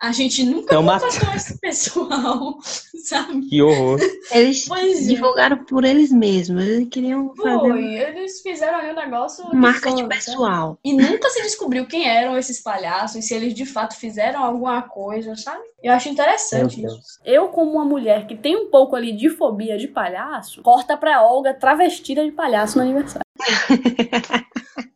[0.01, 2.57] A gente nunca Então, contratou esse pessoal,
[3.03, 3.41] sabe?
[3.49, 3.99] Que horror.
[4.31, 5.13] Eles Pois é.
[5.13, 6.63] divulgaram por eles mesmos.
[6.63, 9.49] Eles queriam fazer Foi, eles fizeram ali um negócio.
[9.49, 10.15] de marca de sabe?
[10.15, 10.79] pessoal.
[10.83, 14.81] E nunca se descobriu quem eram esses palhaços e se eles de fato fizeram alguma
[14.83, 15.63] coisa, sabe?
[15.83, 17.19] Eu acho interessante isso.
[17.25, 21.21] Eu, como uma mulher que tem um pouco ali de fobia de palhaço, corta pra
[21.21, 23.25] Olga travestida de palhaço no aniversário.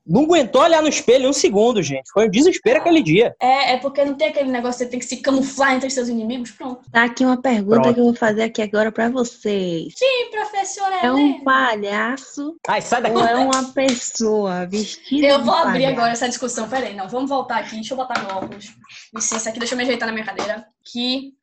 [0.10, 2.10] Não aguentou olhar no espelho um segundo, gente.
[2.12, 3.36] Foi um desespero aquele dia.
[3.40, 6.08] É, é porque não tem aquele negócio de você tem que se camuflar entre seus
[6.10, 6.50] inimigos.
[6.50, 6.82] Pronto.
[6.92, 7.94] Tá aqui uma pergunta Pronto.
[7.94, 9.94] que eu vou fazer aqui agora pra vocês.
[9.96, 13.16] Sim, professora É um palhaço Ai, sai daqui.
[13.16, 15.94] ou é uma pessoa vestida Eu de vou abrir palhaço?
[15.94, 16.68] agora essa discussão.
[16.68, 17.08] Peraí, não.
[17.08, 17.76] Vamos voltar aqui.
[17.76, 18.74] Deixa eu botar meu óculos.
[19.14, 20.66] Licença aqui, deixa eu me ajeitar na minha cadeira.
[20.84, 21.34] Que.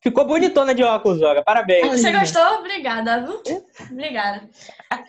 [0.00, 1.42] Ficou bonitona de óculos, Olga.
[1.42, 2.00] Parabéns.
[2.00, 2.60] Você gostou?
[2.60, 3.42] Obrigada, viu?
[3.90, 4.48] Obrigada.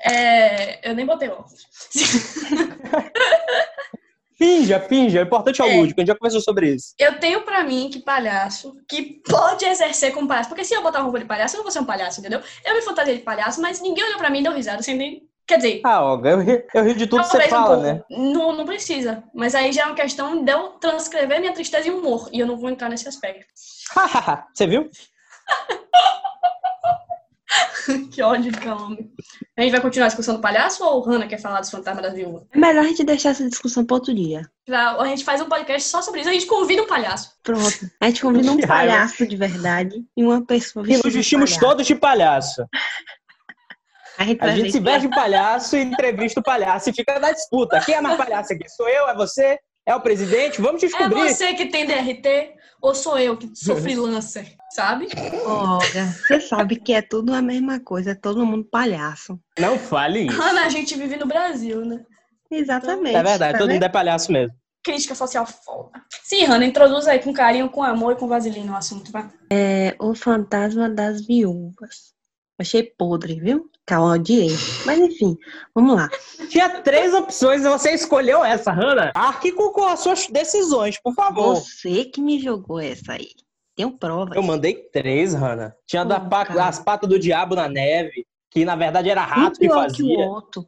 [0.04, 1.66] É, eu nem botei óculos.
[4.38, 5.22] Finja, finja.
[5.22, 5.78] O importante é o É.
[5.78, 6.00] lúdico.
[6.00, 6.94] A gente já conversou sobre isso.
[7.00, 10.50] Eu tenho pra mim que palhaço, que pode exercer como palhaço.
[10.50, 12.40] Porque se eu botar uma roupa de palhaço, eu não vou ser um palhaço, entendeu?
[12.64, 15.28] Eu me fantasiei de palhaço, mas ninguém olhou pra mim e deu risada sem nem.
[15.48, 17.82] Quer dizer, Ah, Olga, eu ri, eu ri de tudo que você um fala, pouco.
[17.82, 18.04] né?
[18.12, 19.24] Não, não precisa.
[19.34, 22.30] Mas aí já é uma questão de eu transcrever minha tristeza em humor.
[22.32, 23.52] E eu não vou entrar nesse aspecto.
[24.54, 24.88] você viu?
[28.14, 28.98] que ódio de calma.
[29.58, 32.04] A gente vai continuar a discussão do palhaço ou o Hannah quer falar dos fantasmas
[32.04, 32.46] da viúva?
[32.52, 34.44] É melhor a gente deixar essa discussão para outro dia.
[34.66, 36.30] Pra- A gente faz um podcast só sobre isso.
[36.30, 37.32] A gente convida um palhaço.
[37.42, 37.90] Pronto.
[38.00, 41.58] A gente convida um palhaço de verdade e uma pessoa E vestida nos de vestimos
[41.58, 42.64] todos de palhaço.
[44.20, 47.32] A gente, A gente se veste de palhaço e entrevista o palhaço e fica na
[47.32, 47.80] disputa.
[47.84, 48.70] Quem é mais palhaço aqui?
[48.70, 49.08] Sou eu?
[49.10, 49.58] É você?
[49.88, 50.62] É o presidente?
[50.62, 51.30] Vamos É descobrir.
[51.30, 55.08] você que tem DRT ou sou eu que sou freelancer, sabe?
[55.46, 59.40] Olga, você sabe que é tudo a mesma coisa, é todo mundo palhaço.
[59.58, 60.38] Não fale isso.
[60.38, 62.04] Hannah, a gente vive no Brasil, né?
[62.52, 63.16] Exatamente.
[63.16, 64.54] É verdade, tá todo mundo é palhaço mesmo.
[64.84, 66.02] Crítica social foda.
[66.22, 69.30] Sim, Hannah, introduz aí com carinho, com amor e com vaselina o assunto, vai.
[69.50, 72.14] É o fantasma das viúvas.
[72.60, 73.70] Achei podre, viu?
[73.86, 74.50] Calma, odiei.
[74.86, 75.38] Mas enfim,
[75.74, 76.10] vamos lá.
[76.50, 79.12] Tinha três opções e você escolheu essa, Hannah.
[79.16, 81.56] Arque com, as suas decisões, por favor.
[81.56, 83.30] Você que me jogou essa aí.
[83.76, 84.36] Tenho provas.
[84.36, 85.74] Eu mandei três, Hannah.
[85.86, 86.66] Tinha da pa- cara.
[86.68, 90.08] as patas do diabo na neve, que na verdade era rato que pior que o
[90.08, 90.26] fazia.
[90.26, 90.68] outro.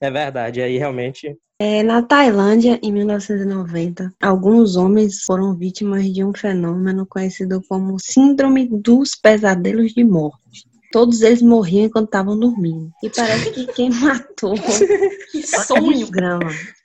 [0.00, 1.34] É verdade, aí realmente.
[1.58, 8.68] É, na Tailândia, em 1990, alguns homens foram vítimas de um fenômeno conhecido como Síndrome
[8.68, 10.66] dos Pesadelos de Morte.
[10.94, 12.88] Todos eles morriam enquanto estavam dormindo.
[13.02, 14.54] E parece que quem matou.
[15.32, 16.08] Que sonho!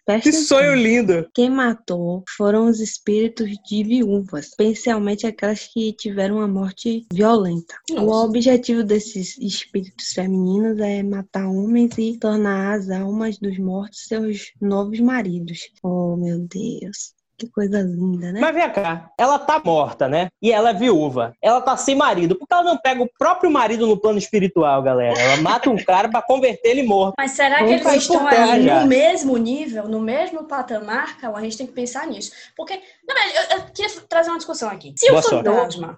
[0.03, 1.29] Presta Que sonho lindo!
[1.31, 7.75] Quem matou foram os espíritos de viúvas, especialmente aquelas que tiveram uma morte violenta.
[7.91, 8.25] O Nossa.
[8.25, 14.99] objetivo desses espíritos femininos é matar homens e tornar as almas dos mortos seus novos
[14.99, 15.69] maridos.
[15.83, 17.13] Oh, meu Deus.
[17.39, 18.41] Que coisa linda, né?
[18.41, 20.27] Mas vem cá, ela tá morta, né?
[20.41, 21.33] E ela é viúva.
[21.41, 22.35] Ela tá sem marido.
[22.35, 25.17] Por que ela não pega o próprio marido no plano espiritual, galera?
[25.17, 27.13] Ela mata um cara pra converter ele morto.
[27.17, 31.17] Mas será que eles estão aí no mesmo nível, no mesmo patamar?
[31.17, 32.33] Calma, a gente tem que pensar nisso.
[32.57, 34.93] Porque, na verdade, eu, eu queria trazer uma discussão aqui.
[34.97, 35.45] Se Boa o sorte.
[35.47, 35.97] fantasma,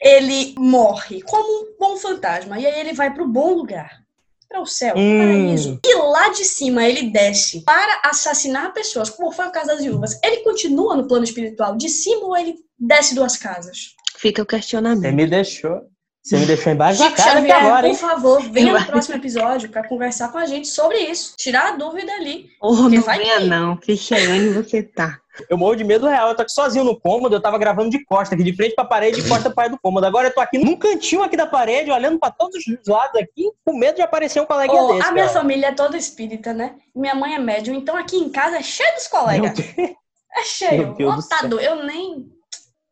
[0.00, 4.01] ele morre como um bom fantasma, e aí ele vai pro bom lugar,
[4.52, 5.18] para o céu, Hum.
[5.18, 9.80] paraíso, e lá de cima ele desce para assassinar pessoas, como foi o caso das
[9.82, 13.94] viúvas, ele continua no plano espiritual de cima ou ele desce duas casas?
[14.18, 15.14] Fica o Você questionamento.
[15.14, 15.80] me deixou.
[16.22, 17.94] Você me deixou embaixo da Chico cara aqui Xavier, agora, por hein?
[17.96, 21.34] favor, venha no próximo episódio para conversar com a gente sobre isso.
[21.36, 22.46] Tirar a dúvida ali.
[22.60, 23.72] Oh, não vai venha que- não.
[23.72, 25.18] Onde você tá.
[25.50, 26.28] Eu morro de medo real.
[26.28, 28.84] Eu tô aqui sozinho no cômodo, eu tava gravando de costa, aqui de frente pra
[28.84, 30.06] parede, de costa pra do cômodo.
[30.06, 33.50] Agora eu tô aqui num cantinho aqui da parede, olhando pra todos os lados aqui,
[33.64, 35.08] com medo de aparecer um coleguinha Ó, desse.
[35.08, 35.38] a minha cara.
[35.40, 36.76] família é toda espírita, né?
[36.94, 39.58] Minha mãe é médium, então aqui em casa é cheio dos colegas.
[40.34, 41.58] É cheio, lotado.
[41.60, 42.31] Eu nem.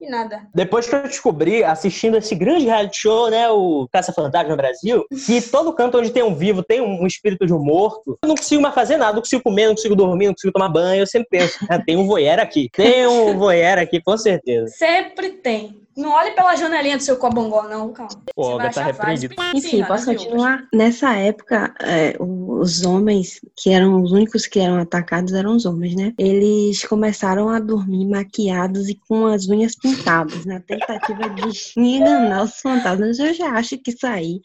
[0.01, 0.49] E nada.
[0.55, 5.43] Depois que eu descobri, assistindo esse grande reality show, né, o Caça Fantasma Brasil, que
[5.43, 8.63] todo canto onde tem um vivo tem um espírito de um morto, eu não consigo
[8.63, 11.29] mais fazer nada, não consigo comer, não consigo dormir, não consigo tomar banho, eu sempre
[11.29, 14.69] penso, ah, tem um voyeur aqui, tem um voyeur aqui, com certeza.
[14.69, 15.80] Sempre tem.
[16.01, 18.11] Não olhe pela janelinha do seu cobongó, não, calma.
[18.35, 19.35] Pô, Você vai Olga tá repreendido.
[19.55, 20.67] Enfim, posso continuar?
[20.73, 25.95] Nessa época, é, os homens, que eram os únicos que eram atacados, eram os homens,
[25.95, 26.15] né?
[26.19, 32.59] Eles começaram a dormir maquiados e com as unhas pintadas, na tentativa de enganar os
[32.61, 33.19] fantasmas.
[33.19, 34.41] Eu já acho que isso aí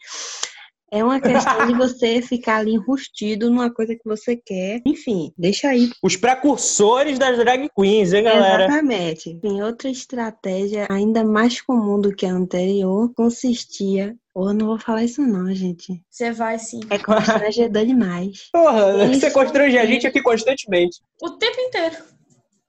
[0.90, 4.82] é uma questão de você ficar ali enrustido numa coisa que você quer.
[4.86, 5.90] Enfim, deixa aí.
[6.02, 8.64] Os precursores das drag queens, hein, galera?
[8.64, 9.30] Exatamente.
[9.30, 14.14] Enfim, outra estratégia ainda mais comum do que a anterior consistia.
[14.34, 16.00] Ou não vou falar isso não, gente.
[16.10, 16.80] Você vai sim.
[16.90, 18.48] É constrangedor demais.
[18.52, 21.00] Porra, Isso você constrange a gente aqui constantemente.
[21.22, 21.96] O tempo inteiro.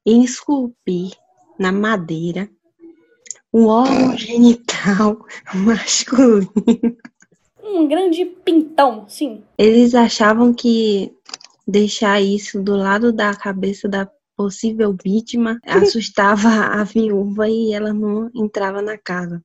[0.06, 1.12] Em esculpir
[1.60, 2.50] na madeira
[3.54, 5.18] um órgão genital
[5.54, 6.50] masculino.
[7.68, 9.44] Um grande pintão, sim.
[9.58, 11.14] Eles achavam que
[11.68, 18.30] deixar isso do lado da cabeça da possível vítima assustava a viúva e ela não
[18.34, 19.44] entrava na casa.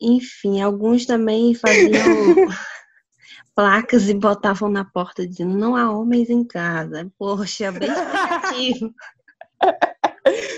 [0.00, 1.90] Enfim, alguns também faziam
[3.54, 7.10] placas e botavam na porta dizendo não há homens em casa.
[7.18, 8.94] Poxa, bem explicativo.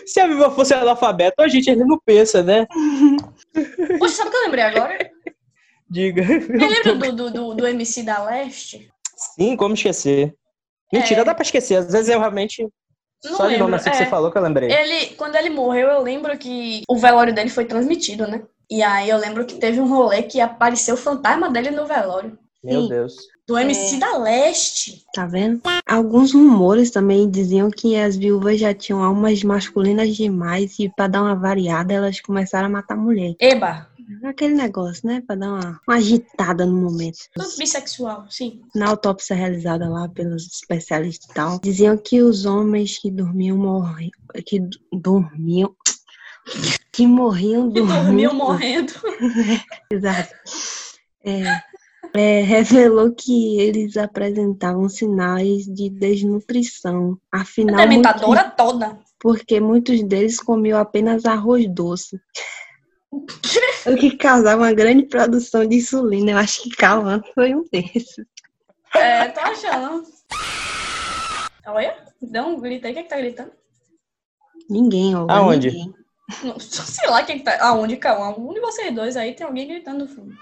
[0.07, 2.67] Se a viúva fosse analfabeto, a gente ainda não pensa, né?
[3.99, 5.11] Poxa, sabe o que eu lembrei agora?
[5.91, 6.23] Diga.
[6.23, 8.91] Você lembra do, do, do, do MC da Leste?
[9.35, 10.35] Sim, como esquecer?
[10.93, 11.25] Mentira, É.
[11.25, 11.77] dá pra esquecer.
[11.77, 12.67] Às vezes eu realmente.
[13.25, 13.99] Não só de nome lembro, assim que é.
[13.99, 14.71] você falou que eu lembrei.
[14.71, 18.43] Ele, quando ele morreu, eu lembro que o velório dele foi transmitido, né?
[18.71, 22.39] E aí eu lembro que teve um rolê que apareceu o fantasma dele no velório.
[22.63, 22.89] Meu Sim.
[22.89, 23.15] Deus.
[23.47, 23.99] Do MC É.
[23.99, 25.05] da Leste.
[25.15, 25.61] Tá vendo?
[25.87, 31.23] Alguns rumores também diziam que as viúvas já tinham almas masculinas demais e pra dar
[31.23, 33.35] uma variada elas começaram a matar mulher.
[33.41, 33.89] Eba.
[34.25, 35.23] Aquele negócio, né?
[35.27, 37.19] Pra dar uma, uma agitada no momento.
[37.59, 38.61] Bissexual, sim.
[38.75, 44.11] Na autópsia realizada lá pelos especialistas e tal, diziam que os homens que dormiam morriam.
[44.47, 44.61] Que
[44.93, 45.75] dormiam.
[46.93, 48.05] Que morriam Que dormindo.
[48.05, 48.93] dormiu morrendo.
[49.93, 50.35] Exato.
[51.23, 51.43] É,
[52.15, 57.19] é, revelou que eles apresentavam sinais de desnutrição.
[57.31, 58.99] A Afinal, dementadora toda.
[59.21, 62.19] porque muitos deles comiam apenas arroz doce.
[63.11, 66.33] O que causava uma grande produção de insulina.
[66.33, 68.17] Eu acho que Calvin foi um desses.
[68.95, 70.05] É, tô achando.
[71.67, 72.93] Olha, dá um grito aí.
[72.93, 73.53] Quem é que tá gritando?
[74.69, 75.27] Ninguém, ó.
[75.29, 75.71] Aonde?
[75.71, 75.95] Ninguém.
[76.45, 77.59] Não, sei lá quem que tá.
[77.61, 78.39] Aonde, calma.
[78.39, 80.35] Um de vocês dois aí tem alguém gritando no fundo.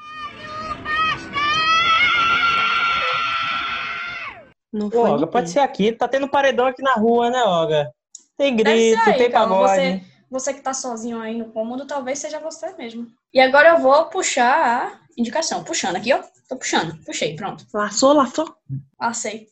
[4.72, 5.30] Não foi Olga, ninguém.
[5.30, 5.92] pode ser aqui.
[5.92, 7.90] Tá tendo paredão aqui na rua, né, Olga?
[8.36, 9.54] Tem grito, aí, tem calma.
[9.54, 9.76] pagode.
[9.76, 13.07] Você, você que tá sozinho aí no cômodo, talvez seja você mesmo.
[13.33, 15.62] E agora eu vou puxar a indicação.
[15.62, 16.22] Puxando aqui, ó.
[16.49, 16.97] Tô puxando.
[17.05, 17.64] Puxei, pronto.
[17.72, 18.57] Laçou, laçou?
[18.97, 19.49] Passei.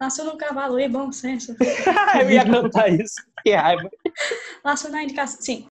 [0.00, 1.54] Laço no cavalo e bom senso.
[2.20, 3.16] eu ia cantar isso.
[3.42, 3.90] Que raiva.
[4.64, 5.40] Laço na indicação.
[5.40, 5.66] Sim.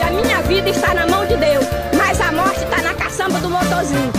[0.00, 1.64] A minha vida está na mão de Deus,
[1.98, 4.13] mas a morte está na caçamba do motorzinho.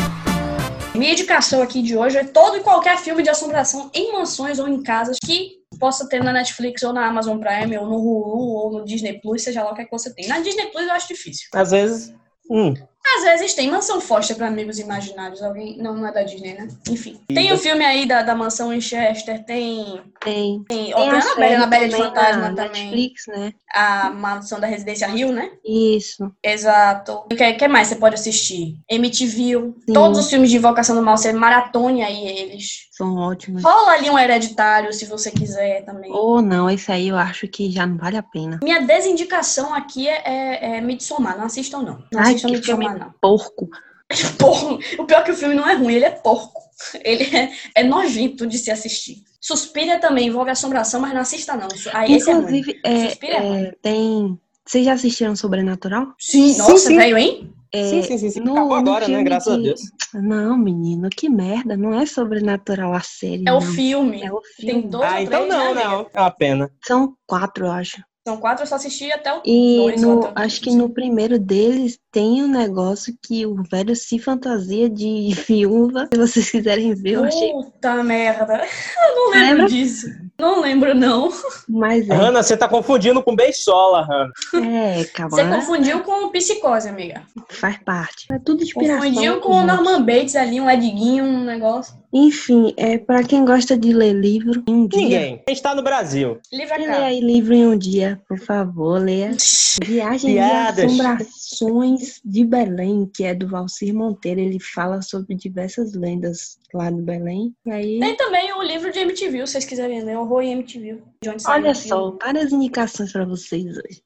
[0.96, 4.68] Minha indicação aqui de hoje é todo e qualquer filme de assombração em mansões ou
[4.68, 8.72] em casas que possa ter na Netflix ou na Amazon Prime ou no Hulu ou
[8.72, 10.28] no Disney Plus, seja lá o que, é que você tem.
[10.28, 11.48] Na Disney Plus eu acho difícil.
[11.54, 12.14] Às vezes.
[12.50, 12.74] Hum,
[13.18, 15.42] Às vezes tem Mansão Foster para amigos imaginários.
[15.42, 15.78] Alguém.
[15.78, 16.68] Não, não é da Disney, né?
[16.90, 17.20] Enfim.
[17.28, 20.02] Tem o filme aí da, da mansão em Chester, tem.
[20.26, 20.64] Tem.
[20.68, 22.84] Tem, a Anabelle, Anabelle de também Fantasma na também.
[22.84, 23.54] Netflix, né?
[23.74, 25.52] A mansão da Residência Rio, né?
[25.64, 26.32] Isso.
[26.44, 27.24] Exato.
[27.32, 28.80] O que, que mais você pode assistir?
[28.90, 29.36] MTV.
[29.36, 29.94] Sim.
[29.94, 32.88] Todos os filmes de Invocação do Mal, você maratone aí eles.
[32.92, 33.64] São ótimos.
[33.64, 36.12] Rola ali um hereditário, se você quiser também.
[36.12, 38.60] Ou não, esse aí eu acho que já não vale a pena.
[38.64, 41.38] Minha desindicação aqui é, é, é Midsommar.
[41.38, 42.04] Não assistam, não.
[42.12, 43.14] Não Ai, assistam Midsommar, não.
[43.22, 43.70] porco.
[44.38, 44.80] Porco.
[45.00, 46.62] O pior é que o filme não é ruim, ele é porco.
[47.04, 49.24] Ele é, é nojento de se assistir.
[49.40, 51.68] Suspira também, envolve assombração, mas não assista, não.
[51.94, 52.34] Aí, esse é.
[52.34, 53.64] Inclusive, é, Suspira é ruim.
[53.66, 54.40] é, tem.
[54.66, 56.08] Vocês já assistiram Sobrenatural?
[56.20, 56.98] Sim, Sim, nossa, sim.
[56.98, 57.54] velho, hein?
[57.72, 58.40] É, sim, sim, sim, sim.
[58.40, 59.24] no- Acabou no agora, né?
[59.24, 59.82] Graças a de- Deus.
[60.14, 61.76] Não, menino, que merda.
[61.78, 63.44] Não é sobrenatural a série.
[63.48, 63.62] É o não.
[63.62, 64.24] filme.
[64.24, 64.88] É o Tem filme.
[64.88, 66.08] dois Ah, então não, né, não.
[66.14, 66.72] É uma pena.
[66.84, 68.02] São quatro, eu acho.
[68.28, 70.02] São quatro, eu só assisti até o E dois.
[70.02, 75.30] no, acho que no primeiro deles tem um negócio que o velho se fantasia de
[75.48, 76.10] viúva.
[76.12, 77.52] Se vocês quiserem ver, eu achei.
[77.52, 78.56] Puta merda.
[78.98, 79.68] Eu não lembro Lembra?
[79.68, 80.08] disso.
[80.38, 81.30] Não lembro, não.
[81.68, 82.14] Mas é.
[82.14, 84.32] Hanna, você tá confundindo com Beisola, Hanna.
[84.66, 85.56] É, Você calma.
[85.56, 87.24] confundiu com psicose, amiga.
[87.50, 88.28] Faz parte.
[88.32, 88.98] É tudo inspiração.
[89.10, 89.66] Confundiu com o.
[89.66, 91.96] Norman Bates ali, um Edguinho, um negócio.
[92.14, 95.02] Enfim, é para quem gosta de ler livro em um dia.
[95.02, 95.44] Ninguém.
[95.48, 96.38] A gente tá no Brasil.
[96.52, 97.06] Livra Lê cara.
[97.08, 99.36] aí livro em um dia, por favor, leia.
[99.84, 100.76] Viagem Piadas.
[100.94, 104.40] de Assombrações de Belém, que é do Valcir Monteiro.
[104.40, 107.54] Ele fala sobre diversas lendas lá do Belém.
[107.68, 111.02] Aí, Tem também o livro de MTV, se vocês quiserem ler, Horror em MTV.
[111.22, 114.02] De onde olha só, várias indicações para vocês hoje.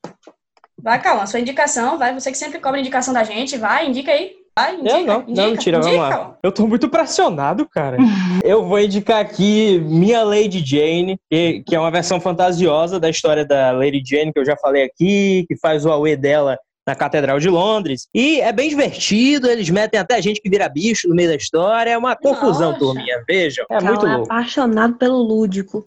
[0.81, 2.13] Vai, calma, sua indicação, vai.
[2.13, 4.33] Você que sempre cobra indicação da gente, vai, indica aí.
[4.57, 6.37] Vai, indica, não, indica, não, mentira, vamos indica, lá.
[6.43, 7.97] Eu tô muito pressionado, cara.
[8.43, 13.45] Eu vou indicar aqui Minha Lady Jane, que, que é uma versão fantasiosa da história
[13.45, 16.57] da Lady Jane, que eu já falei aqui, que faz o auê dela
[16.89, 18.07] na Catedral de Londres.
[18.13, 21.91] E é bem divertido, eles metem até gente que vira bicho no meio da história.
[21.91, 22.79] É uma confusão, Nossa.
[22.79, 23.23] turminha.
[23.27, 23.63] Vejam.
[23.69, 24.31] É Cal muito é louco.
[24.33, 25.85] apaixonado pelo lúdico.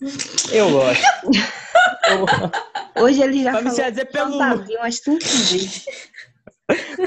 [0.52, 1.02] Eu gosto.
[2.96, 5.84] Eu- Hoje ele já Mas me falou dizer pelo- fantasia umas cinco vezes.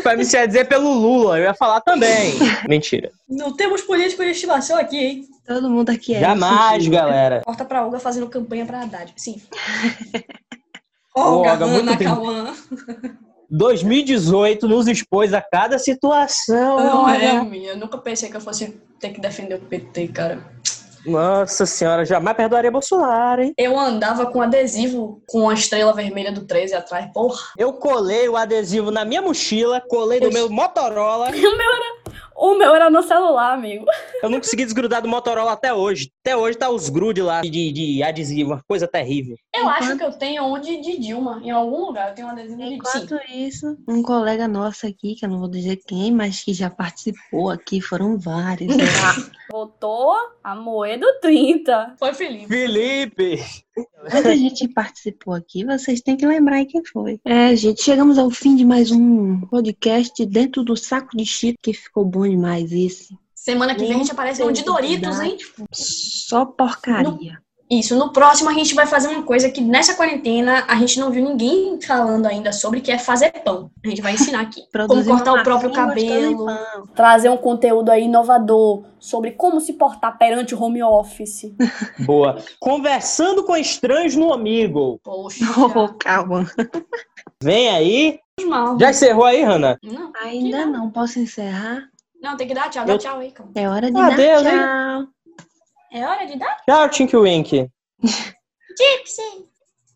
[0.03, 2.33] Vai me se dizer pelo Lula, eu ia falar também.
[2.67, 3.11] Mentira.
[3.29, 5.25] Não temos político de estimação aqui, hein?
[5.47, 6.19] Todo mundo aqui é.
[6.19, 7.41] Jamais, isso, galera.
[7.45, 9.13] Corta pra Olga fazendo campanha pra Haddad.
[9.15, 9.41] Sim.
[11.15, 11.97] Olga, Olga, muito Ana.
[11.97, 12.53] Cauã.
[13.57, 16.77] 2018 nos expôs a cada situação.
[16.77, 17.43] Não é, olha.
[17.43, 17.71] minha.
[17.71, 20.39] Eu nunca pensei que eu fosse ter que defender o PT, cara.
[21.05, 23.53] Nossa senhora, jamais perdoaria Bolsonaro, hein?
[23.57, 27.07] Eu andava com adesivo com a estrela vermelha do 13 atrás.
[27.13, 27.39] Porra.
[27.59, 31.27] Eu colei o adesivo na minha mochila, colei no Eu- meu Motorola.
[31.29, 32.04] O meu era
[32.95, 33.85] no celular, amigo.
[34.21, 36.11] Eu não consegui desgrudar do Motorola até hoje.
[36.21, 39.35] Até hoje tá os grude lá de, de adesivo, uma coisa terrível.
[39.53, 41.41] Eu acho que eu tenho onde de Dilma.
[41.43, 42.75] Em algum lugar eu tenho um adesivo de Sim.
[42.75, 46.69] Enquanto isso, um colega nosso aqui, que eu não vou dizer quem, mas que já
[46.69, 48.75] participou aqui, foram vários.
[49.51, 51.95] Votou a Moedo 30.
[51.99, 52.47] Foi Felipe.
[52.47, 53.64] Felipe!
[54.09, 57.19] Quanta gente participou aqui, vocês têm que lembrar aí quem foi.
[57.25, 61.73] É, gente, chegamos ao fim de mais um podcast dentro do saco de chip, que
[61.73, 63.17] ficou bom demais esse.
[63.33, 65.37] Semana que vem a gente aparece no de Doritos, hein?
[65.71, 67.39] Só porcaria.
[67.69, 71.09] Isso, no próximo a gente vai fazer uma coisa que nessa quarentena a gente não
[71.09, 73.71] viu ninguém falando ainda sobre, que é fazer pão.
[73.83, 74.61] A gente vai ensinar aqui.
[74.87, 76.45] Como cortar o próprio cabelo.
[76.93, 81.55] Trazer um conteúdo aí inovador sobre como se portar perante o home office.
[82.05, 82.37] Boa.
[82.59, 84.99] Conversando com estranhos no Amigo.
[85.03, 85.43] Poxa.
[85.75, 86.45] Oh, calma.
[87.41, 88.19] Vem aí.
[88.47, 88.77] mal.
[88.79, 89.77] Já encerrou aí, Hanna?
[89.83, 91.83] Não, Ainda não, posso encerrar?
[92.21, 92.85] não, tem que dar tchau.
[92.85, 93.51] Dá Eu- tchau aí, calma.
[93.55, 95.07] É hora de Ah, dar Deus, hein?
[95.95, 96.57] É hora de dar?
[96.65, 97.71] Tchau, Tink Wink.
[98.03, 99.45] Gypsy.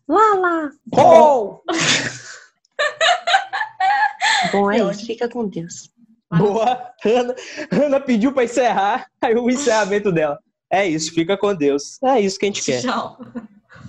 [0.08, 0.70] Lá.
[0.96, 1.60] Oh!
[4.50, 5.04] Bom, é isso.
[5.04, 5.90] Fica com Deus.
[6.34, 6.90] Boa.
[7.04, 7.36] Hanna,
[7.70, 9.10] Hanna pediu pra encerrar.
[9.20, 10.38] Aí o encerramento dela.
[10.70, 12.02] É isso, fica com Deus.
[12.02, 12.80] É isso que a gente quer.
[12.80, 13.18] Tchau.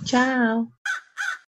[0.04, 0.68] Tchau.